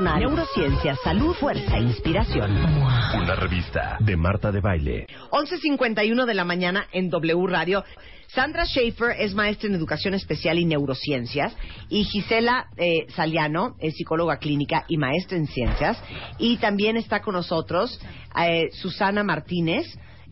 neurociencia, 0.00 0.94
salud, 1.02 1.34
fuerza 1.34 1.76
e 1.76 1.80
inspiración. 1.80 2.50
Una 2.50 3.34
revista 3.34 3.96
de 3.98 4.16
Marta 4.16 4.52
de 4.52 4.60
Baile. 4.60 5.06
11.51 5.30 6.24
de 6.24 6.34
la 6.34 6.44
mañana 6.44 6.86
en 6.92 7.10
W 7.10 7.46
Radio. 7.48 7.84
Sandra 8.28 8.64
Schaefer 8.64 9.16
es 9.18 9.34
maestra 9.34 9.68
en 9.68 9.74
educación 9.74 10.14
especial 10.14 10.58
y 10.58 10.66
neurociencias 10.66 11.56
y 11.88 12.04
Gisela 12.04 12.66
eh, 12.76 13.06
Saliano 13.16 13.74
es 13.80 13.94
psicóloga 13.96 14.36
clínica 14.36 14.84
y 14.86 14.98
maestra 14.98 15.36
en 15.36 15.46
ciencias 15.46 16.00
y 16.38 16.58
también 16.58 16.96
está 16.96 17.20
con 17.20 17.34
nosotros 17.34 17.98
eh, 18.40 18.68
Susana 18.72 19.24
Martínez 19.24 19.86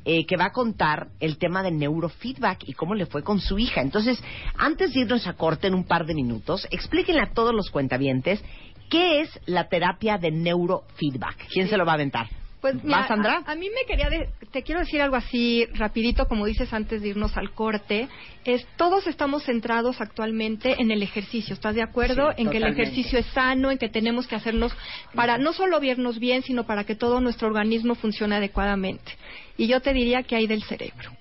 eh, 0.04 0.26
que 0.26 0.36
va 0.36 0.44
a 0.44 0.52
contar 0.52 1.08
el 1.18 1.38
tema 1.38 1.64
del 1.64 1.78
neurofeedback 1.78 2.68
y 2.68 2.74
cómo 2.74 2.94
le 2.94 3.06
fue 3.06 3.24
con 3.24 3.40
su 3.40 3.58
hija. 3.58 3.80
Entonces, 3.80 4.22
antes 4.56 4.94
de 4.94 5.00
irnos 5.00 5.26
a 5.26 5.32
corte 5.32 5.66
en 5.66 5.74
un 5.74 5.82
par 5.82 6.06
de 6.06 6.14
minutos, 6.14 6.68
explíquenle 6.70 7.22
a 7.22 7.32
todos 7.32 7.52
los 7.52 7.70
cuentavientes 7.70 8.40
¿Qué 8.88 9.20
es 9.20 9.40
la 9.46 9.68
terapia 9.68 10.18
de 10.18 10.30
neurofeedback? 10.30 11.48
¿Quién 11.52 11.68
se 11.68 11.76
lo 11.76 11.84
va 11.84 11.92
a 11.92 11.94
aventar? 11.96 12.28
Pues 12.60 12.82
mira, 12.82 13.06
Sandra? 13.06 13.42
A, 13.46 13.54
mí 13.54 13.68
me 13.68 13.86
quería, 13.86 14.08
te 14.50 14.62
quiero 14.62 14.80
decir 14.80 15.00
algo 15.00 15.14
así 15.14 15.66
rapidito, 15.74 16.26
como 16.26 16.46
dices 16.46 16.72
antes 16.72 17.02
de 17.02 17.08
irnos 17.08 17.36
al 17.36 17.52
corte, 17.52 18.08
es 18.44 18.66
todos 18.76 19.06
estamos 19.06 19.44
centrados 19.44 20.00
actualmente 20.00 20.74
en 20.80 20.90
el 20.90 21.02
ejercicio, 21.02 21.54
¿estás 21.54 21.74
de 21.74 21.82
acuerdo? 21.82 22.32
en 22.36 22.50
que 22.50 22.56
el 22.56 22.64
ejercicio 22.64 23.18
es 23.18 23.26
sano, 23.26 23.70
en 23.70 23.78
que 23.78 23.88
tenemos 23.88 24.26
que 24.26 24.34
hacernos 24.34 24.74
para 25.14 25.38
no 25.38 25.52
solo 25.52 25.78
vernos 25.80 26.18
bien, 26.18 26.42
sino 26.42 26.64
para 26.64 26.84
que 26.84 26.96
todo 26.96 27.20
nuestro 27.20 27.46
organismo 27.46 27.94
funcione 27.94 28.36
adecuadamente. 28.36 29.12
Y 29.56 29.68
yo 29.68 29.80
te 29.80 29.92
diría 29.92 30.22
que 30.22 30.36
hay 30.36 30.46
del 30.46 30.62
cerebro. 30.62 31.12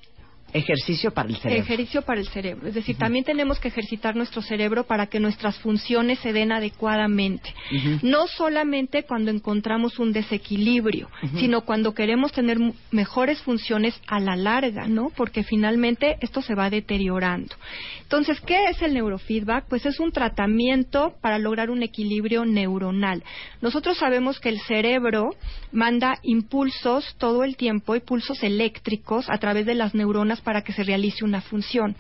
Ejercicio 0.54 1.12
para 1.12 1.30
el 1.30 1.36
cerebro. 1.36 1.64
Ejercicio 1.64 2.02
para 2.04 2.22
el 2.22 2.28
cerebro. 2.28 2.68
Es 2.68 2.76
decir, 2.76 2.96
también 2.98 3.26
tenemos 3.26 3.60
que 3.60 3.68
ejercitar 3.68 4.16
nuestro 4.16 4.42
cerebro 4.42 4.86
para 4.86 5.08
que 5.08 5.20
nuestras 5.20 5.58
funciones 5.60 6.20
se 6.20 6.32
den 6.32 6.52
adecuadamente. 6.52 7.54
No 8.02 8.28
solamente 8.28 9.04
cuando 9.04 9.32
encontramos 9.32 10.00
un 10.00 10.14
desequilibrio, 10.14 11.10
sino 11.40 11.62
cuando 11.62 11.94
queremos 11.94 12.32
tener 12.32 12.58
mejores 12.92 13.42
funciones 13.42 14.00
a 14.08 14.20
la 14.20 14.36
larga, 14.36 14.88
¿no? 14.88 15.12
Porque 15.16 15.44
finalmente 15.44 16.18
esto 16.22 16.42
se 16.42 16.56
va 16.56 16.70
deteriorando. 16.70 17.56
Entonces, 18.04 18.40
¿qué 18.40 18.66
es 18.70 18.82
el 18.82 18.94
neurofeedback? 18.94 19.66
Pues 19.68 19.86
es 19.86 20.00
un 20.00 20.12
tratamiento 20.12 21.16
para 21.22 21.38
lograr 21.38 21.70
un 21.70 21.84
equilibrio 21.84 22.46
neuronal. 22.46 23.24
Nosotros 23.62 23.98
sabemos 23.98 24.40
que 24.40 24.50
el 24.50 24.60
cerebro 24.62 25.32
manda 25.72 26.20
impulsos 26.24 27.16
todo 27.18 27.44
el 27.44 27.58
tiempo, 27.58 27.96
impulsos 27.96 28.42
eléctricos 28.44 29.30
a 29.30 29.38
través 29.38 29.66
de 29.66 29.76
las 29.76 29.94
neuronas 29.94 30.42
para 30.46 30.62
que 30.62 30.72
se 30.72 30.84
realice 30.84 31.26
una 31.26 31.42
función. 31.42 31.98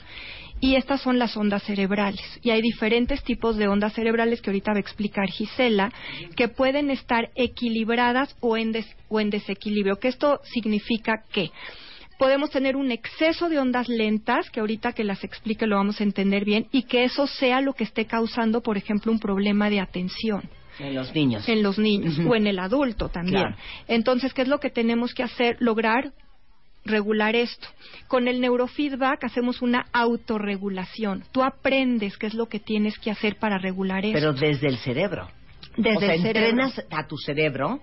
Y 0.61 0.75
estas 0.75 1.01
son 1.01 1.19
las 1.19 1.35
ondas 1.35 1.63
cerebrales. 1.63 2.39
Y 2.41 2.52
hay 2.52 2.61
diferentes 2.61 3.21
tipos 3.23 3.57
de 3.57 3.67
ondas 3.67 3.93
cerebrales 3.93 4.41
que 4.41 4.52
ahorita 4.52 4.71
va 4.71 4.77
a 4.77 4.79
explicar 4.79 5.27
Gisela, 5.27 5.91
que 6.37 6.47
pueden 6.47 6.89
estar 6.91 7.29
equilibradas 7.35 8.37
o 8.39 8.55
en, 8.55 8.73
o 9.09 9.19
en 9.19 9.29
desequilibrio. 9.29 9.97
Que 9.97 10.08
esto 10.08 10.39
significa 10.53 11.25
que 11.33 11.52
podemos 12.17 12.52
tener 12.52 12.77
un 12.77 12.92
exceso 12.92 13.49
de 13.49 13.59
ondas 13.59 13.89
lentas, 13.89 14.49
que 14.49 14.61
ahorita 14.61 14.93
que 14.93 15.03
las 15.03 15.25
explique 15.25 15.67
lo 15.67 15.75
vamos 15.75 15.99
a 15.99 16.03
entender 16.03 16.45
bien, 16.45 16.67
y 16.71 16.83
que 16.83 17.03
eso 17.03 17.27
sea 17.27 17.59
lo 17.59 17.73
que 17.73 17.83
esté 17.83 18.05
causando, 18.05 18.61
por 18.61 18.77
ejemplo, 18.77 19.11
un 19.11 19.20
problema 19.20 19.70
de 19.70 19.81
atención. 19.81 20.49
En 20.80 20.95
los 20.95 21.14
niños. 21.14 21.47
En 21.47 21.64
los 21.64 21.77
niños 21.77 22.20
o 22.20 22.36
en 22.36 22.47
el 22.47 22.59
adulto 22.59 23.09
también. 23.09 23.55
Entonces, 23.87 24.33
¿qué 24.33 24.41
es 24.41 24.47
lo 24.47 24.59
que 24.59 24.70
tenemos 24.70 25.14
que 25.14 25.23
hacer? 25.23 25.58
Lograr 25.59 26.11
regular 26.85 27.35
esto. 27.35 27.67
Con 28.07 28.27
el 28.27 28.39
neurofeedback 28.39 29.23
hacemos 29.23 29.61
una 29.61 29.87
autorregulación. 29.91 31.23
Tú 31.31 31.43
aprendes 31.43 32.17
qué 32.17 32.27
es 32.27 32.33
lo 32.33 32.47
que 32.47 32.59
tienes 32.59 32.97
que 32.99 33.11
hacer 33.11 33.37
para 33.37 33.57
regular 33.57 34.05
esto. 34.05 34.17
Pero 34.17 34.33
desde 34.33 34.67
el 34.67 34.77
cerebro. 34.77 35.29
Desde 35.77 36.15
el 36.15 36.25
entrenas 36.25 36.81
a 36.89 37.05
tu 37.05 37.17
cerebro 37.17 37.81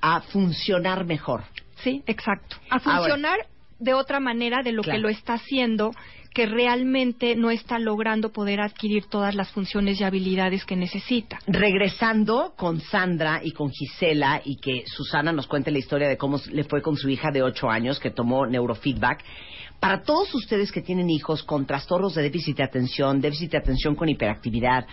a 0.00 0.20
funcionar 0.20 1.04
mejor. 1.04 1.42
Sí, 1.82 2.02
exacto. 2.06 2.56
A 2.70 2.78
funcionar 2.78 3.38
de 3.80 3.94
otra 3.94 4.20
manera 4.20 4.62
de 4.62 4.72
lo 4.72 4.82
que 4.82 4.98
lo 4.98 5.08
está 5.08 5.34
haciendo 5.34 5.92
que 6.32 6.46
realmente 6.46 7.34
no 7.34 7.50
está 7.50 7.78
logrando 7.78 8.30
poder 8.30 8.60
adquirir 8.60 9.06
todas 9.06 9.34
las 9.34 9.50
funciones 9.50 10.00
y 10.00 10.04
habilidades 10.04 10.64
que 10.64 10.76
necesita. 10.76 11.40
Regresando 11.46 12.54
con 12.56 12.80
Sandra 12.80 13.40
y 13.42 13.50
con 13.50 13.70
Gisela 13.70 14.40
y 14.44 14.56
que 14.56 14.84
Susana 14.86 15.32
nos 15.32 15.48
cuente 15.48 15.72
la 15.72 15.78
historia 15.78 16.08
de 16.08 16.16
cómo 16.16 16.38
le 16.52 16.64
fue 16.64 16.82
con 16.82 16.96
su 16.96 17.08
hija 17.08 17.30
de 17.32 17.42
8 17.42 17.68
años 17.68 17.98
que 17.98 18.10
tomó 18.10 18.46
neurofeedback. 18.46 19.24
Para 19.80 20.02
todos 20.02 20.34
ustedes 20.34 20.70
que 20.70 20.82
tienen 20.82 21.08
hijos 21.08 21.42
con 21.42 21.64
trastornos 21.64 22.14
de 22.14 22.22
déficit 22.22 22.58
de 22.58 22.62
atención, 22.64 23.18
déficit 23.18 23.52
de 23.52 23.58
atención 23.58 23.94
con 23.94 24.10
hiperactividad, 24.10 24.86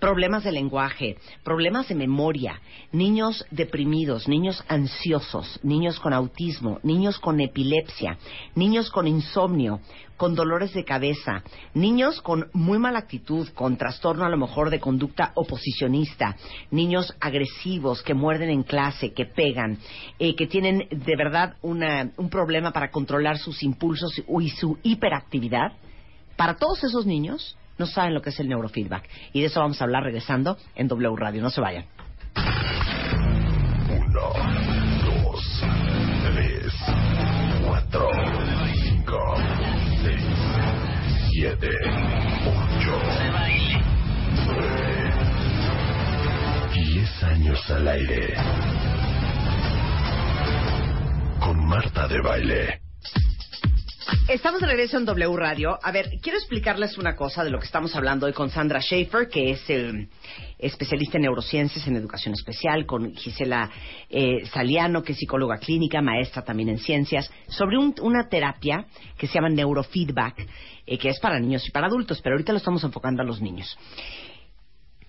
problemas 0.00 0.42
de 0.42 0.50
lenguaje, 0.50 1.16
problemas 1.44 1.88
de 1.88 1.94
memoria, 1.94 2.60
niños 2.90 3.46
deprimidos, 3.52 4.26
niños 4.26 4.64
ansiosos, 4.66 5.60
niños 5.62 6.00
con 6.00 6.12
autismo, 6.12 6.80
niños 6.82 7.20
con 7.20 7.40
epilepsia, 7.40 8.18
niños 8.56 8.90
con 8.90 9.06
insomnio, 9.06 9.80
con 10.16 10.34
dolores 10.34 10.72
de 10.72 10.84
cabeza, 10.84 11.42
niños 11.74 12.20
con 12.20 12.48
muy 12.52 12.78
mala 12.78 13.00
actitud, 13.00 13.48
con 13.54 13.76
trastorno 13.76 14.24
a 14.24 14.28
lo 14.28 14.36
mejor 14.36 14.70
de 14.70 14.80
conducta 14.80 15.32
oposicionista, 15.34 16.36
niños 16.70 17.14
agresivos 17.20 18.02
que 18.02 18.14
muerden 18.14 18.50
en 18.50 18.62
clase, 18.62 19.12
que 19.12 19.26
pegan, 19.26 19.78
eh, 20.18 20.34
que 20.36 20.46
tienen 20.46 20.86
de 20.90 21.16
verdad 21.16 21.56
un 21.62 22.28
problema 22.30 22.72
para 22.72 22.90
controlar 22.90 23.38
sus 23.38 23.62
impulsos 23.62 24.22
y 24.40 24.48
su 24.50 24.78
hiperactividad, 24.82 25.72
para 26.36 26.56
todos 26.56 26.82
esos 26.84 27.06
niños 27.06 27.56
no 27.78 27.86
saben 27.86 28.14
lo 28.14 28.22
que 28.22 28.30
es 28.30 28.40
el 28.40 28.48
neurofeedback. 28.48 29.08
Y 29.32 29.40
de 29.40 29.46
eso 29.46 29.60
vamos 29.60 29.80
a 29.80 29.84
hablar 29.84 30.04
regresando 30.04 30.56
en 30.74 30.88
W 30.88 31.16
Radio. 31.16 31.42
No 31.42 31.50
se 31.50 31.60
vayan. 31.60 31.84
7, 41.42 41.58
8, 41.58 43.02
9, 44.46 45.12
10 46.72 47.22
años 47.24 47.70
al 47.70 47.88
aire. 47.88 48.34
Con 51.40 51.66
Marta 51.66 52.06
de 52.06 52.20
baile. 52.20 52.81
Estamos 54.28 54.60
de 54.60 54.66
regreso 54.66 54.98
en 54.98 55.04
W 55.04 55.36
Radio. 55.36 55.78
A 55.82 55.90
ver, 55.90 56.10
quiero 56.22 56.38
explicarles 56.38 56.96
una 56.96 57.16
cosa 57.16 57.42
de 57.44 57.50
lo 57.50 57.58
que 57.58 57.66
estamos 57.66 57.94
hablando 57.96 58.26
hoy 58.26 58.32
con 58.32 58.50
Sandra 58.50 58.80
Schaefer, 58.80 59.28
que 59.28 59.50
es 59.50 59.68
el 59.68 60.08
especialista 60.58 61.18
en 61.18 61.22
neurociencias, 61.22 61.86
en 61.86 61.96
educación 61.96 62.34
especial, 62.34 62.86
con 62.86 63.14
Gisela 63.14 63.70
eh, 64.08 64.46
Saliano, 64.46 65.02
que 65.02 65.12
es 65.12 65.18
psicóloga 65.18 65.58
clínica, 65.58 66.00
maestra 66.00 66.42
también 66.42 66.68
en 66.68 66.78
ciencias, 66.78 67.30
sobre 67.48 67.76
una 67.78 68.28
terapia 68.28 68.86
que 69.18 69.26
se 69.26 69.34
llama 69.34 69.48
neurofeedback, 69.48 70.46
eh, 70.86 70.98
que 70.98 71.08
es 71.08 71.18
para 71.18 71.38
niños 71.40 71.66
y 71.66 71.70
para 71.70 71.88
adultos, 71.88 72.20
pero 72.22 72.34
ahorita 72.34 72.52
lo 72.52 72.58
estamos 72.58 72.84
enfocando 72.84 73.22
a 73.22 73.26
los 73.26 73.40
niños. 73.40 73.76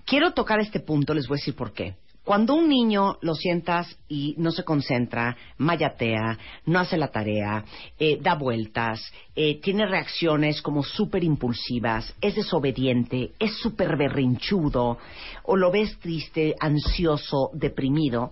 Quiero 0.06 0.34
tocar 0.34 0.60
este 0.60 0.80
punto, 0.80 1.14
les 1.14 1.28
voy 1.28 1.38
a 1.38 1.40
decir 1.40 1.56
por 1.56 1.72
qué. 1.72 1.96
Cuando 2.24 2.54
un 2.56 2.70
niño 2.70 3.18
lo 3.20 3.36
sientas 3.36 3.98
y 4.08 4.34
no 4.38 4.52
se 4.52 4.64
concentra, 4.64 5.36
mayatea, 5.58 6.38
no 6.66 6.80
hace 6.80 6.96
la 6.96 7.10
tarea, 7.10 7.66
eh, 8.00 8.18
da 8.22 8.36
vueltas, 8.36 9.12
eh, 9.36 9.60
tiene 9.60 9.86
reacciones 9.86 10.62
como 10.62 10.84
súper 10.84 11.26
impulsivas, 11.26 12.16
es 12.22 12.36
desobediente, 12.36 13.32
es 13.40 13.58
súper 13.58 13.98
berrinchudo, 13.98 14.98
o 15.44 15.58
lo 15.58 15.70
ves 15.70 16.00
triste, 16.00 16.56
ansioso, 16.62 17.50
deprimido, 17.54 18.32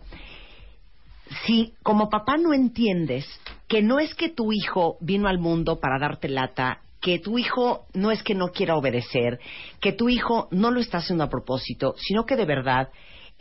si 1.45 1.73
como 1.83 2.09
papá 2.09 2.37
no 2.37 2.53
entiendes 2.53 3.25
que 3.67 3.81
no 3.81 3.99
es 3.99 4.15
que 4.15 4.29
tu 4.29 4.53
hijo 4.53 4.97
vino 5.01 5.27
al 5.27 5.39
mundo 5.39 5.79
para 5.79 5.99
darte 5.99 6.29
lata 6.29 6.79
que 7.01 7.19
tu 7.19 7.37
hijo 7.39 7.87
no 7.93 8.11
es 8.11 8.21
que 8.21 8.35
no 8.35 8.49
quiera 8.49 8.75
obedecer, 8.75 9.39
que 9.79 9.91
tu 9.91 10.07
hijo 10.07 10.47
no 10.51 10.69
lo 10.69 10.79
está 10.79 10.99
haciendo 10.99 11.23
a 11.23 11.29
propósito, 11.29 11.95
sino 11.97 12.25
que 12.25 12.35
de 12.35 12.45
verdad 12.45 12.89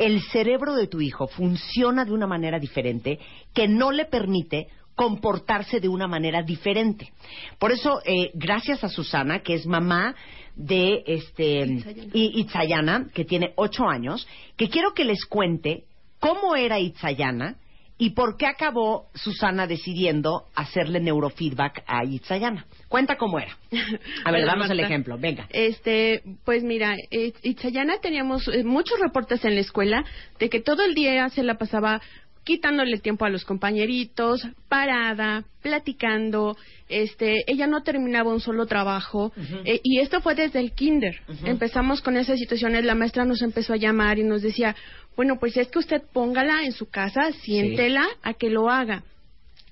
el 0.01 0.23
cerebro 0.23 0.75
de 0.75 0.87
tu 0.87 1.03
hijo 1.03 1.29
funciona 1.29 2.07
de 2.07 2.13
una 2.13 2.27
manera 2.27 2.59
diferente 2.59 3.19
que 3.53 3.69
no 3.69 3.93
le 3.93 4.07
permite 4.07 4.69
comportarse 4.95 5.79
de 5.79 5.89
una 5.89 6.09
manera 6.09 6.43
diferente. 6.43 7.13
Por 7.59 7.71
eso, 7.71 8.01
eh, 8.07 8.31
gracias 8.33 8.83
a 8.83 8.89
Susana, 8.89 9.41
que 9.41 9.55
es 9.55 9.67
mamá 9.67 10.15
de 10.57 11.03
este 11.07 11.65
Itzayana. 11.65 12.11
Itzayana, 12.15 13.09
que 13.13 13.27
tiene 13.27 13.53
ocho 13.57 13.87
años, 13.87 14.27
que 14.57 14.71
quiero 14.71 14.95
que 14.95 15.05
les 15.05 15.27
cuente 15.27 15.85
cómo 16.19 16.57
era 16.57 16.81
Itzayana 16.81 17.57
y 18.01 18.11
por 18.11 18.39
qué 18.39 18.47
acabó 18.47 19.11
Susana 19.15 19.67
decidiendo 19.67 20.47
hacerle 20.55 21.01
neurofeedback 21.01 21.85
a 21.87 22.03
Itzayana. 22.03 22.65
Cuenta 22.89 23.17
cómo 23.17 23.39
era. 23.39 23.59
A 24.25 24.33
ver, 24.33 24.47
damos 24.47 24.71
el 24.71 24.81
ejemplo. 24.81 25.19
Venga. 25.19 25.47
Este, 25.51 26.23
pues 26.47 26.65
mira, 26.65 26.97
eh, 27.11 27.35
Itzayana 27.43 27.99
teníamos 28.01 28.49
eh, 28.49 28.65
muchos 28.65 28.99
reportes 28.99 29.45
en 29.45 29.55
la 29.55 29.61
escuela 29.61 30.03
de 30.39 30.49
que 30.49 30.63
todo 30.63 30.83
el 30.83 30.95
día 30.95 31.29
se 31.29 31.43
la 31.43 31.59
pasaba 31.59 32.01
quitándole 32.45 32.99
tiempo 32.99 33.25
a 33.25 33.31
los 33.31 33.45
compañeritos, 33.45 34.47
parada, 34.69 35.45
platicando, 35.63 36.57
este, 36.89 37.45
ella 37.47 37.67
no 37.67 37.83
terminaba 37.83 38.33
un 38.33 38.41
solo 38.41 38.67
trabajo 38.67 39.33
eh, 39.65 39.81
y 39.83 40.01
esto 40.01 40.21
fue 40.21 40.35
desde 40.35 40.61
el 40.61 40.73
kinder. 40.73 41.21
Empezamos 41.45 42.01
con 42.01 42.17
esas 42.17 42.39
situaciones, 42.39 42.85
la 42.85 42.95
maestra 42.95 43.25
nos 43.25 43.43
empezó 43.43 43.75
a 43.75 43.77
llamar 43.77 44.19
y 44.19 44.25
nos 44.25 44.43
decía, 44.43 44.75
bueno, 45.17 45.39
pues 45.39 45.57
es 45.57 45.69
que 45.69 45.79
usted 45.79 46.03
póngala 46.13 46.65
en 46.65 46.73
su 46.73 46.89
casa, 46.89 47.31
siéntela 47.43 48.07
a 48.23 48.35
que 48.35 48.51
lo 48.51 48.71
haga. 48.71 49.05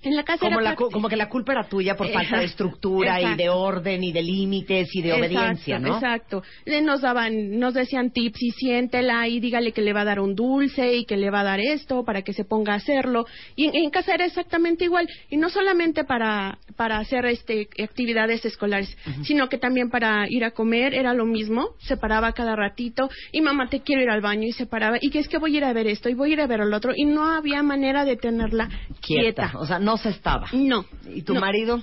En 0.00 0.14
la 0.14 0.22
casa 0.22 0.38
Como, 0.38 0.60
era 0.60 0.70
la 0.70 0.76
como 0.76 1.08
que 1.08 1.16
la 1.16 1.28
culpa 1.28 1.52
era 1.52 1.68
tuya 1.68 1.96
por 1.96 2.06
falta 2.06 2.36
de 2.38 2.44
Exacto, 2.44 2.46
estructura 2.46 3.20
y 3.20 3.36
de 3.36 3.48
orden 3.48 4.04
y 4.04 4.12
de 4.12 4.22
límites 4.22 4.88
y 4.94 5.02
de 5.02 5.12
obediencia, 5.12 5.76
Exacto, 5.76 5.88
¿no? 5.88 5.94
Exacto. 5.96 6.42
Nos 6.82 7.00
daban, 7.00 7.58
nos 7.58 7.74
decían 7.74 8.10
tips 8.12 8.42
y 8.42 8.50
siéntela 8.52 9.26
y 9.26 9.40
dígale 9.40 9.72
que 9.72 9.82
le 9.82 9.92
va 9.92 10.02
a 10.02 10.04
dar 10.04 10.20
un 10.20 10.36
dulce 10.36 10.94
y 10.94 11.04
que 11.04 11.16
le 11.16 11.30
va 11.30 11.40
a 11.40 11.44
dar 11.44 11.58
esto 11.60 12.04
para 12.04 12.22
que 12.22 12.32
se 12.32 12.44
ponga 12.44 12.74
a 12.74 12.76
hacerlo. 12.76 13.26
Y 13.56 13.66
en, 13.66 13.74
en 13.74 13.90
casa 13.90 14.14
era 14.14 14.24
exactamente 14.24 14.84
igual. 14.84 15.08
Y 15.30 15.36
no 15.36 15.48
solamente 15.48 16.04
para, 16.04 16.58
para 16.76 16.98
hacer 16.98 17.26
este, 17.26 17.68
actividades 17.82 18.44
escolares, 18.44 18.96
sino 19.24 19.48
que 19.48 19.58
también 19.58 19.90
para 19.90 20.26
ir 20.28 20.44
a 20.44 20.52
comer 20.52 20.94
era 20.94 21.12
lo 21.12 21.26
mismo. 21.26 21.70
Se 21.78 21.96
paraba 21.96 22.32
cada 22.32 22.54
ratito 22.54 23.08
y 23.32 23.40
mamá 23.40 23.68
te 23.68 23.80
quiero 23.80 24.02
ir 24.02 24.10
al 24.10 24.20
baño 24.20 24.46
y 24.46 24.52
se 24.52 24.66
paraba. 24.66 24.98
Y 25.00 25.10
que 25.10 25.18
es 25.18 25.28
que 25.28 25.38
voy 25.38 25.54
a 25.54 25.58
ir 25.58 25.64
a 25.64 25.72
ver 25.72 25.88
esto 25.88 26.08
y 26.08 26.14
voy 26.14 26.30
a 26.30 26.32
ir 26.34 26.40
a 26.40 26.46
ver 26.46 26.60
al 26.60 26.72
otro. 26.72 26.92
Y 26.94 27.04
no 27.04 27.24
había 27.24 27.64
manera 27.64 28.04
de 28.04 28.16
tenerla 28.16 28.68
Quieta. 29.00 29.22
quieta. 29.48 29.52
O 29.58 29.66
sea, 29.66 29.78
no 29.78 29.87
se 29.96 30.10
estaba. 30.10 30.48
No. 30.52 30.84
¿Y 31.12 31.22
tu 31.22 31.34
no. 31.34 31.40
marido? 31.40 31.82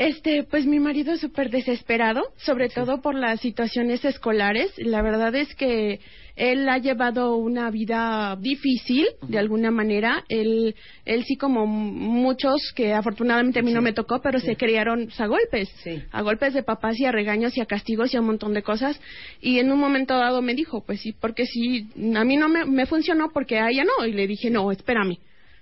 Este, 0.00 0.44
pues 0.44 0.64
mi 0.64 0.80
marido 0.80 1.12
es 1.12 1.20
súper 1.20 1.50
desesperado, 1.50 2.22
sobre 2.38 2.70
todo 2.70 3.02
por 3.02 3.14
las 3.14 3.40
situaciones 3.40 4.02
escolares. 4.02 4.72
La 4.78 5.02
verdad 5.02 5.34
es 5.34 5.54
que 5.54 6.00
él 6.36 6.66
ha 6.70 6.78
llevado 6.78 7.36
una 7.36 7.70
vida 7.70 8.34
difícil, 8.40 9.06
de 9.28 9.38
alguna 9.38 9.70
manera. 9.70 10.24
Él, 10.30 10.74
él 11.04 11.24
sí 11.24 11.36
como 11.36 11.66
muchos, 11.66 12.72
que 12.74 12.94
afortunadamente 12.94 13.58
a 13.58 13.62
mí 13.62 13.74
no 13.74 13.82
me 13.82 13.92
tocó, 13.92 14.22
pero 14.22 14.40
se 14.40 14.56
criaron 14.56 15.10
a 15.18 15.26
golpes. 15.26 15.68
Sí. 15.84 16.02
A 16.12 16.22
golpes 16.22 16.54
de 16.54 16.62
papás 16.62 16.98
y 16.98 17.04
a 17.04 17.12
regaños 17.12 17.54
y 17.58 17.60
a 17.60 17.66
castigos 17.66 18.14
y 18.14 18.16
a 18.16 18.20
un 18.20 18.26
montón 18.26 18.54
de 18.54 18.62
cosas. 18.62 18.98
Y 19.42 19.58
en 19.58 19.70
un 19.70 19.78
momento 19.78 20.16
dado 20.16 20.40
me 20.40 20.54
dijo, 20.54 20.82
pues 20.82 21.02
sí, 21.02 21.12
porque 21.12 21.44
sí, 21.44 21.90
a 22.16 22.24
mí 22.24 22.38
no 22.38 22.48
me, 22.48 22.64
me 22.64 22.86
funcionó 22.86 23.32
porque 23.34 23.58
a 23.58 23.68
ella 23.68 23.84
no. 23.84 24.06
Y 24.06 24.12
le 24.12 24.26
dije, 24.26 24.48
no, 24.48 24.72
espérame. 24.72 25.18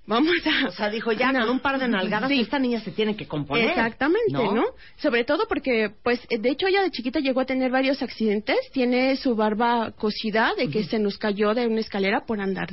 Vamos 0.09 0.33
a... 0.47 0.69
O 0.69 0.71
sea, 0.73 0.89
dijo, 0.91 1.13
ya 1.13 1.31
No. 1.33 1.41
con 1.41 1.51
un 1.51 1.61
par 1.61 1.79
de 1.79 1.87
nalgadas 1.87 2.31
Sí. 2.31 2.41
esta 2.41 2.59
niña 2.59 2.81
se 2.81 2.91
tiene 2.91 3.15
que 3.15 3.29
componer. 3.29 3.69
Exactamente, 3.69 4.33
¿no? 4.33 4.65
Sobre 4.97 5.25
todo 5.25 5.47
porque, 5.47 5.91
pues, 6.03 6.19
eh, 6.31 6.39
de 6.39 6.49
hecho 6.51 6.67
ella 6.67 6.83
de 6.83 6.91
chiquita 6.91 7.21
llegó 7.21 7.41
a 7.41 7.45
tener 7.45 7.71
varios 7.71 8.03
accidentes. 8.03 8.57
Tiene 8.73 9.15
su 9.17 9.37
barba 9.37 9.93
cosida 9.93 10.55
de 10.57 10.69
que 10.71 10.85
se 10.85 10.99
nos 10.99 11.19
cayó 11.19 11.53
de 11.55 11.67
una 11.67 11.81
escalera 11.81 12.25
por 12.27 12.41
andar 12.41 12.71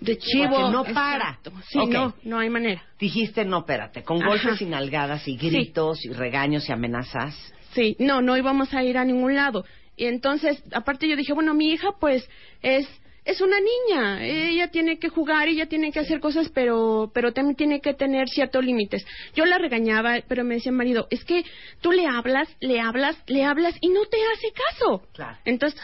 de 0.00 0.18
chivo. 0.18 0.70
no 0.70 0.84
para. 0.84 1.38
Sí, 1.70 1.78
Ok. 1.78 1.90
no, 1.90 2.14
no 2.24 2.38
hay 2.38 2.50
manera. 2.50 2.82
Dijiste, 2.98 3.44
no, 3.46 3.60
espérate, 3.60 4.02
con 4.02 4.18
Ajá. 4.18 4.28
golpes 4.28 4.60
y 4.60 4.66
nalgadas 4.66 5.26
y 5.26 5.36
gritos 5.36 6.04
y 6.04 6.10
regaños 6.12 6.68
y 6.68 6.72
amenazas. 6.72 7.34
Sí, 7.72 7.96
no, 7.98 8.20
no 8.20 8.36
íbamos 8.36 8.74
a 8.74 8.84
ir 8.84 8.98
a 8.98 9.04
ningún 9.06 9.34
lado. 9.34 9.64
Y 9.96 10.04
entonces, 10.06 10.62
aparte 10.72 11.08
yo 11.08 11.16
dije, 11.16 11.32
bueno, 11.32 11.54
mi 11.54 11.70
hija 11.72 11.92
pues 11.98 12.28
es 12.62 12.86
es 13.24 13.40
una 13.40 13.56
niña, 13.58 14.24
ella 14.24 14.68
tiene 14.68 14.98
que 14.98 15.08
jugar, 15.08 15.48
ella 15.48 15.66
tiene 15.66 15.92
que 15.92 16.00
hacer 16.00 16.20
cosas, 16.20 16.50
pero 16.54 17.10
pero 17.14 17.32
también 17.32 17.56
tiene 17.56 17.80
que 17.80 17.94
tener 17.94 18.28
ciertos 18.28 18.64
límites. 18.64 19.04
Yo 19.34 19.46
la 19.46 19.58
regañaba, 19.58 20.20
pero 20.28 20.44
me 20.44 20.54
decía 20.54 20.72
marido, 20.72 21.06
es 21.10 21.24
que 21.24 21.44
tú 21.80 21.92
le 21.92 22.06
hablas, 22.06 22.48
le 22.60 22.80
hablas, 22.80 23.16
le 23.26 23.44
hablas 23.44 23.74
y 23.80 23.88
no 23.88 24.04
te 24.06 24.18
hace 24.34 24.52
caso. 24.52 25.02
Claro. 25.14 25.38
Entonces, 25.44 25.80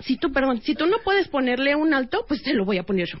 si 0.00 0.16
tú, 0.16 0.32
perdón, 0.32 0.60
si 0.62 0.74
tú 0.74 0.86
no 0.86 0.98
puedes 1.04 1.28
ponerle 1.28 1.74
un 1.74 1.94
alto, 1.94 2.24
pues 2.28 2.42
te 2.42 2.54
lo 2.54 2.64
voy 2.64 2.78
a 2.78 2.84
poner 2.84 3.08
yo. 3.08 3.18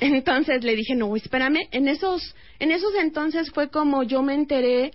Entonces 0.00 0.62
le 0.64 0.76
dije, 0.76 0.94
no, 0.94 1.14
espérame, 1.16 1.68
en 1.70 1.88
esos, 1.88 2.34
en 2.58 2.70
esos 2.70 2.94
entonces 2.96 3.50
fue 3.50 3.70
como 3.70 4.02
yo 4.02 4.22
me 4.22 4.34
enteré, 4.34 4.92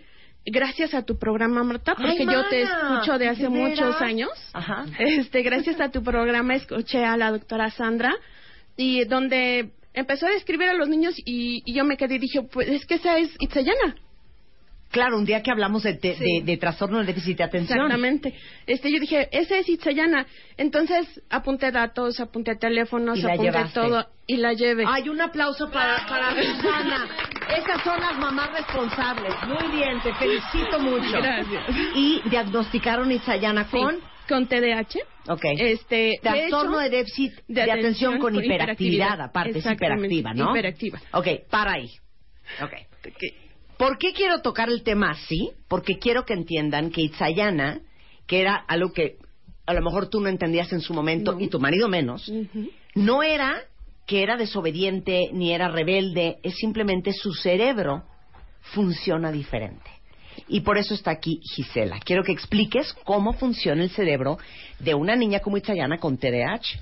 gracias 0.51 0.93
a 0.93 1.03
tu 1.03 1.17
programa, 1.17 1.63
Marta, 1.63 1.95
porque 1.95 2.11
Ay, 2.19 2.25
yo 2.25 2.47
te 2.49 2.61
escucho 2.63 3.17
de 3.17 3.27
hace 3.27 3.49
muchos 3.49 4.01
años. 4.01 4.29
Ajá. 4.53 4.85
Este, 4.99 5.41
gracias 5.41 5.79
a 5.79 5.89
tu 5.89 6.03
programa 6.03 6.55
escuché 6.55 7.03
a 7.03 7.17
la 7.17 7.31
doctora 7.31 7.69
Sandra 7.71 8.15
y 8.75 9.05
donde 9.05 9.71
empezó 9.93 10.27
a 10.27 10.31
describir 10.31 10.69
a 10.69 10.73
los 10.73 10.87
niños 10.87 11.15
y, 11.17 11.61
y 11.65 11.73
yo 11.73 11.83
me 11.83 11.97
quedé 11.97 12.15
y 12.15 12.19
dije, 12.19 12.41
pues 12.43 12.69
es 12.69 12.85
que 12.85 12.95
esa 12.95 13.17
es 13.17 13.29
Itzayana. 13.39 13.95
Claro, 14.89 15.17
un 15.17 15.25
día 15.25 15.43
que 15.43 15.51
hablamos 15.51 15.83
de, 15.83 15.93
de, 15.93 16.15
Sí. 16.15 16.39
de- 16.39 16.45
de 16.45 16.57
trastorno 16.57 16.97
del 16.97 17.07
déficit 17.07 17.37
de 17.37 17.43
atención. 17.43 17.77
Exactamente. 17.79 18.33
Este, 18.65 18.91
yo 18.91 18.99
dije, 18.99 19.27
esa 19.31 19.57
es 19.57 19.67
Itzayana. 19.67 20.25
Entonces 20.55 21.21
apunté 21.29 21.71
datos, 21.71 22.19
apunté 22.19 22.55
teléfonos, 22.55 23.23
apunté 23.23 23.43
llevaste. 23.43 23.73
todo 23.73 24.07
y 24.25 24.37
la 24.37 24.53
llevé. 24.53 24.85
Ay, 24.87 25.09
un 25.09 25.19
aplauso 25.21 25.69
para, 25.71 26.05
para 26.07 26.31
Susana. 26.41 27.07
Esas 27.57 27.83
son 27.83 27.99
las 27.99 28.17
mamás 28.17 28.51
responsables. 28.53 29.33
Muy 29.47 29.77
bien, 29.77 29.99
te 30.01 30.13
felicito 30.15 30.79
mucho. 30.79 31.11
Gracias. 31.21 31.63
Y 31.95 32.21
diagnosticaron 32.29 33.11
Itzayana 33.11 33.65
Sí, 33.65 33.77
con... 33.77 33.97
con 34.27 34.47
TDAH. 34.47 34.99
Ok. 35.29 35.45
Este, 35.57 36.19
Trastorno 36.21 36.79
de, 36.79 36.89
déficit 36.89 37.33
de, 37.47 37.69
atención, 37.69 38.19
con 38.19 38.33
hiperactividad, 38.35 39.19
aparte, 39.21 39.59
es 39.59 39.65
hiperactiva, 39.65 40.33
¿no? 40.33 40.51
Hiperactiva. 40.51 40.99
Ok, 41.11 41.27
para 41.49 41.73
ahí. 41.73 41.89
Ok. 42.63 42.73
¿Por 43.77 43.97
qué 43.97 44.13
quiero 44.13 44.41
tocar 44.41 44.69
el 44.69 44.83
tema 44.83 45.11
así? 45.11 45.51
Porque 45.67 45.99
quiero 45.99 46.25
que 46.25 46.33
entiendan 46.33 46.89
que 46.91 47.01
Itzayana, 47.01 47.79
que 48.25 48.41
era 48.41 48.55
algo 48.55 48.91
que 48.91 49.17
a 49.65 49.73
lo 49.73 49.81
mejor 49.81 50.09
tú 50.09 50.19
no 50.21 50.29
entendías 50.29 50.71
en 50.73 50.81
su 50.81 50.93
momento 50.93 51.33
No. 51.33 51.39
y 51.41 51.47
tu 51.49 51.59
marido 51.59 51.87
menos, 51.89 52.31
no 52.95 53.21
era 53.23 53.61
que 54.05 54.23
era 54.23 54.37
desobediente 54.37 55.29
ni 55.33 55.53
era 55.53 55.67
rebelde, 55.67 56.37
es 56.41 56.55
simplemente 56.55 57.11
su 57.11 57.33
cerebro 57.33 58.03
funciona 58.61 59.31
diferente. 59.31 59.89
Y 60.47 60.61
por 60.61 60.77
eso 60.77 60.93
está 60.93 61.11
aquí 61.11 61.39
Gisela. 61.55 61.99
Quiero 61.99 62.23
que 62.23 62.31
expliques 62.31 62.93
cómo 63.03 63.33
funciona 63.33 63.83
el 63.83 63.89
cerebro 63.89 64.37
de 64.79 64.93
una 64.93 65.15
niña 65.15 65.39
como 65.39 65.57
Itzayana 65.57 65.97
con 65.97 66.17
TDAH. 66.17 66.79